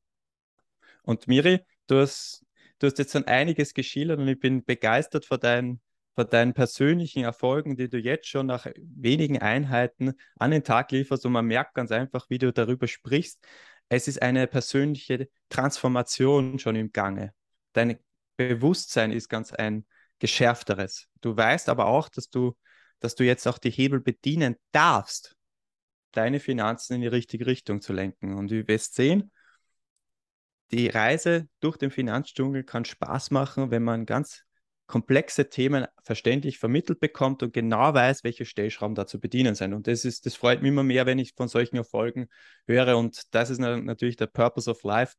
Und 1.03 1.27
Miri, 1.27 1.59
du 1.87 1.99
hast, 1.99 2.45
du 2.79 2.87
hast 2.87 2.97
jetzt 2.99 3.11
schon 3.11 3.25
einiges 3.25 3.73
geschildert 3.73 4.17
und 4.19 4.29
ich 4.29 4.39
bin 4.39 4.63
begeistert 4.63 5.25
vor 5.25 5.37
deinen 5.37 5.81
von 6.15 6.29
deinen 6.29 6.53
persönlichen 6.53 7.23
Erfolgen, 7.23 7.77
die 7.77 7.87
du 7.87 7.97
jetzt 7.97 8.27
schon 8.27 8.45
nach 8.45 8.65
wenigen 8.77 9.39
Einheiten 9.39 10.13
an 10.37 10.51
den 10.51 10.63
Tag 10.65 10.91
lieferst 10.91 11.25
und 11.25 11.31
man 11.31 11.45
merkt 11.45 11.75
ganz 11.75 11.91
einfach, 11.91 12.29
wie 12.29 12.37
du 12.37 12.51
darüber 12.51 12.87
sprichst. 12.87 13.39
Es 13.87 14.07
ist 14.09 14.21
eine 14.21 14.47
persönliche 14.47 15.29
Transformation 15.47 16.59
schon 16.59 16.75
im 16.75 16.91
Gange. 16.91 17.33
Dein 17.71 17.99
Bewusstsein 18.35 19.11
ist 19.11 19.29
ganz 19.29 19.53
ein 19.53 19.85
geschärfteres. 20.19 21.07
Du 21.21 21.37
weißt 21.37 21.69
aber 21.69 21.85
auch, 21.85 22.09
dass 22.09 22.29
du, 22.29 22.57
dass 22.99 23.15
du 23.15 23.23
jetzt 23.23 23.47
auch 23.47 23.57
die 23.57 23.71
Hebel 23.71 24.01
bedienen 24.01 24.57
darfst, 24.73 25.37
deine 26.11 26.39
Finanzen 26.39 26.95
in 26.95 27.01
die 27.01 27.07
richtige 27.07 27.45
Richtung 27.45 27.81
zu 27.81 27.93
lenken. 27.93 28.35
Und 28.35 28.51
du 28.51 28.67
wirst 28.67 28.95
sehen, 28.95 29.31
die 30.71 30.87
Reise 30.87 31.47
durch 31.59 31.77
den 31.77 31.91
Finanzdschungel 31.91 32.63
kann 32.63 32.85
Spaß 32.85 33.31
machen, 33.31 33.71
wenn 33.71 33.83
man 33.83 34.05
ganz 34.05 34.43
komplexe 34.89 35.49
Themen 35.49 35.85
verständlich 36.01 36.57
vermittelt 36.57 36.99
bekommt 36.99 37.43
und 37.43 37.53
genau 37.53 37.93
weiß, 37.93 38.23
welche 38.23 38.45
Stellschrauben 38.45 38.95
da 38.95 39.05
zu 39.05 39.19
bedienen 39.19 39.53
sind. 39.53 39.73
Und 39.73 39.85
das 39.85 40.03
ist, 40.03 40.25
das 40.25 40.35
freut 40.35 40.63
mich 40.63 40.69
immer 40.69 40.83
mehr, 40.83 41.05
wenn 41.05 41.19
ich 41.19 41.33
von 41.35 41.47
solchen 41.47 41.77
Erfolgen 41.77 42.27
höre. 42.65 42.97
Und 42.97 43.33
das 43.35 43.51
ist 43.51 43.59
natürlich 43.59 44.15
der 44.15 44.27
Purpose 44.27 44.69
of 44.69 44.83
Life, 44.83 45.15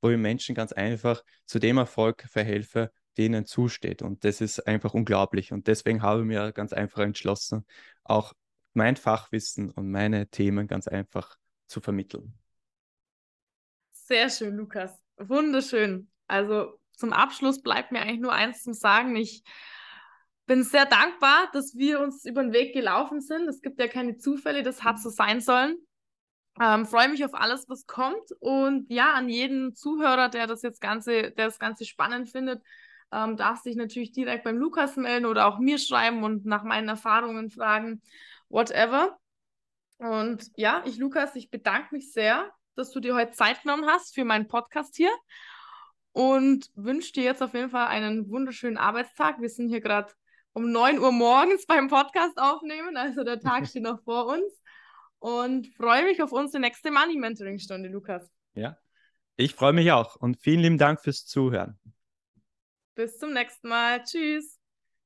wo 0.00 0.10
ich 0.10 0.18
Menschen 0.18 0.56
ganz 0.56 0.72
einfach 0.72 1.22
zu 1.46 1.60
dem 1.60 1.78
Erfolg 1.78 2.24
verhelfe, 2.28 2.90
denen 3.16 3.46
zusteht. 3.46 4.02
Und 4.02 4.24
das 4.24 4.40
ist 4.40 4.66
einfach 4.66 4.92
unglaublich. 4.92 5.52
Und 5.52 5.68
deswegen 5.68 6.02
habe 6.02 6.22
ich 6.22 6.26
mir 6.26 6.50
ganz 6.50 6.72
einfach 6.72 7.02
entschlossen, 7.02 7.64
auch 8.02 8.32
mein 8.74 8.96
Fachwissen 8.96 9.70
und 9.70 9.90
meine 9.90 10.28
Themen 10.28 10.66
ganz 10.66 10.88
einfach 10.88 11.36
zu 11.66 11.80
vermitteln. 11.80 12.34
Sehr 13.92 14.28
schön, 14.30 14.56
Lukas. 14.56 14.92
Wunderschön. 15.16 16.10
Also 16.26 16.78
zum 16.96 17.12
Abschluss 17.12 17.62
bleibt 17.62 17.92
mir 17.92 18.00
eigentlich 18.00 18.20
nur 18.20 18.32
eins 18.32 18.62
zu 18.62 18.74
sagen. 18.74 19.16
Ich 19.16 19.42
bin 20.46 20.64
sehr 20.64 20.86
dankbar, 20.86 21.48
dass 21.52 21.76
wir 21.76 22.00
uns 22.00 22.24
über 22.24 22.42
den 22.42 22.52
Weg 22.52 22.74
gelaufen 22.74 23.20
sind. 23.20 23.48
Es 23.48 23.60
gibt 23.60 23.78
ja 23.80 23.88
keine 23.88 24.16
Zufälle, 24.16 24.62
das 24.62 24.82
hat 24.84 25.00
so 25.00 25.08
sein 25.08 25.40
sollen. 25.40 25.76
Ähm, 26.60 26.84
freue 26.84 27.08
mich 27.08 27.24
auf 27.24 27.34
alles, 27.34 27.68
was 27.68 27.86
kommt. 27.86 28.32
Und 28.40 28.90
ja, 28.90 29.14
an 29.14 29.28
jeden 29.28 29.74
Zuhörer, 29.74 30.28
der 30.28 30.46
das 30.46 30.62
jetzt 30.62 30.80
Ganze, 30.80 31.30
der 31.30 31.46
das 31.46 31.58
Ganze 31.58 31.86
spannend 31.86 32.28
findet, 32.28 32.62
ähm, 33.10 33.36
darf 33.36 33.60
sich 33.60 33.76
natürlich 33.76 34.12
direkt 34.12 34.44
beim 34.44 34.56
Lukas 34.56 34.96
melden 34.96 35.26
oder 35.26 35.46
auch 35.46 35.58
mir 35.58 35.78
schreiben 35.78 36.22
und 36.24 36.44
nach 36.44 36.64
meinen 36.64 36.88
Erfahrungen 36.88 37.50
fragen, 37.50 38.02
whatever. 38.52 39.18
Und 39.98 40.50
ja, 40.56 40.82
ich, 40.86 40.98
Lukas, 40.98 41.34
ich 41.34 41.50
bedanke 41.50 41.94
mich 41.94 42.12
sehr, 42.12 42.50
dass 42.76 42.90
du 42.90 43.00
dir 43.00 43.14
heute 43.14 43.32
Zeit 43.32 43.62
genommen 43.62 43.86
hast 43.86 44.14
für 44.14 44.24
meinen 44.24 44.46
Podcast 44.46 44.96
hier 44.96 45.10
und 46.12 46.70
wünsche 46.74 47.12
dir 47.12 47.24
jetzt 47.24 47.42
auf 47.42 47.54
jeden 47.54 47.70
Fall 47.70 47.86
einen 47.86 48.30
wunderschönen 48.30 48.76
Arbeitstag. 48.76 49.40
Wir 49.40 49.48
sind 49.48 49.68
hier 49.68 49.80
gerade 49.80 50.12
um 50.52 50.70
9 50.70 50.98
Uhr 50.98 51.12
morgens 51.12 51.66
beim 51.66 51.88
Podcast 51.88 52.38
aufnehmen, 52.38 52.96
also 52.96 53.24
der 53.24 53.40
Tag 53.40 53.66
steht 53.68 53.82
noch 53.82 54.02
vor 54.02 54.26
uns 54.26 54.62
und 55.18 55.68
freue 55.74 56.04
mich 56.04 56.22
auf 56.22 56.32
unsere 56.32 56.60
nächste 56.60 56.90
Money 56.90 57.16
Mentoring 57.16 57.58
Stunde, 57.58 57.88
Lukas. 57.88 58.30
Ja, 58.54 58.76
ich 59.36 59.54
freue 59.54 59.72
mich 59.72 59.92
auch 59.92 60.16
und 60.16 60.40
vielen 60.40 60.60
lieben 60.60 60.78
Dank 60.78 61.00
fürs 61.00 61.24
Zuhören. 61.24 61.78
Bis 62.94 63.18
zum 63.18 63.32
nächsten 63.32 63.68
Mal. 63.68 64.02
Tschüss. 64.02 64.61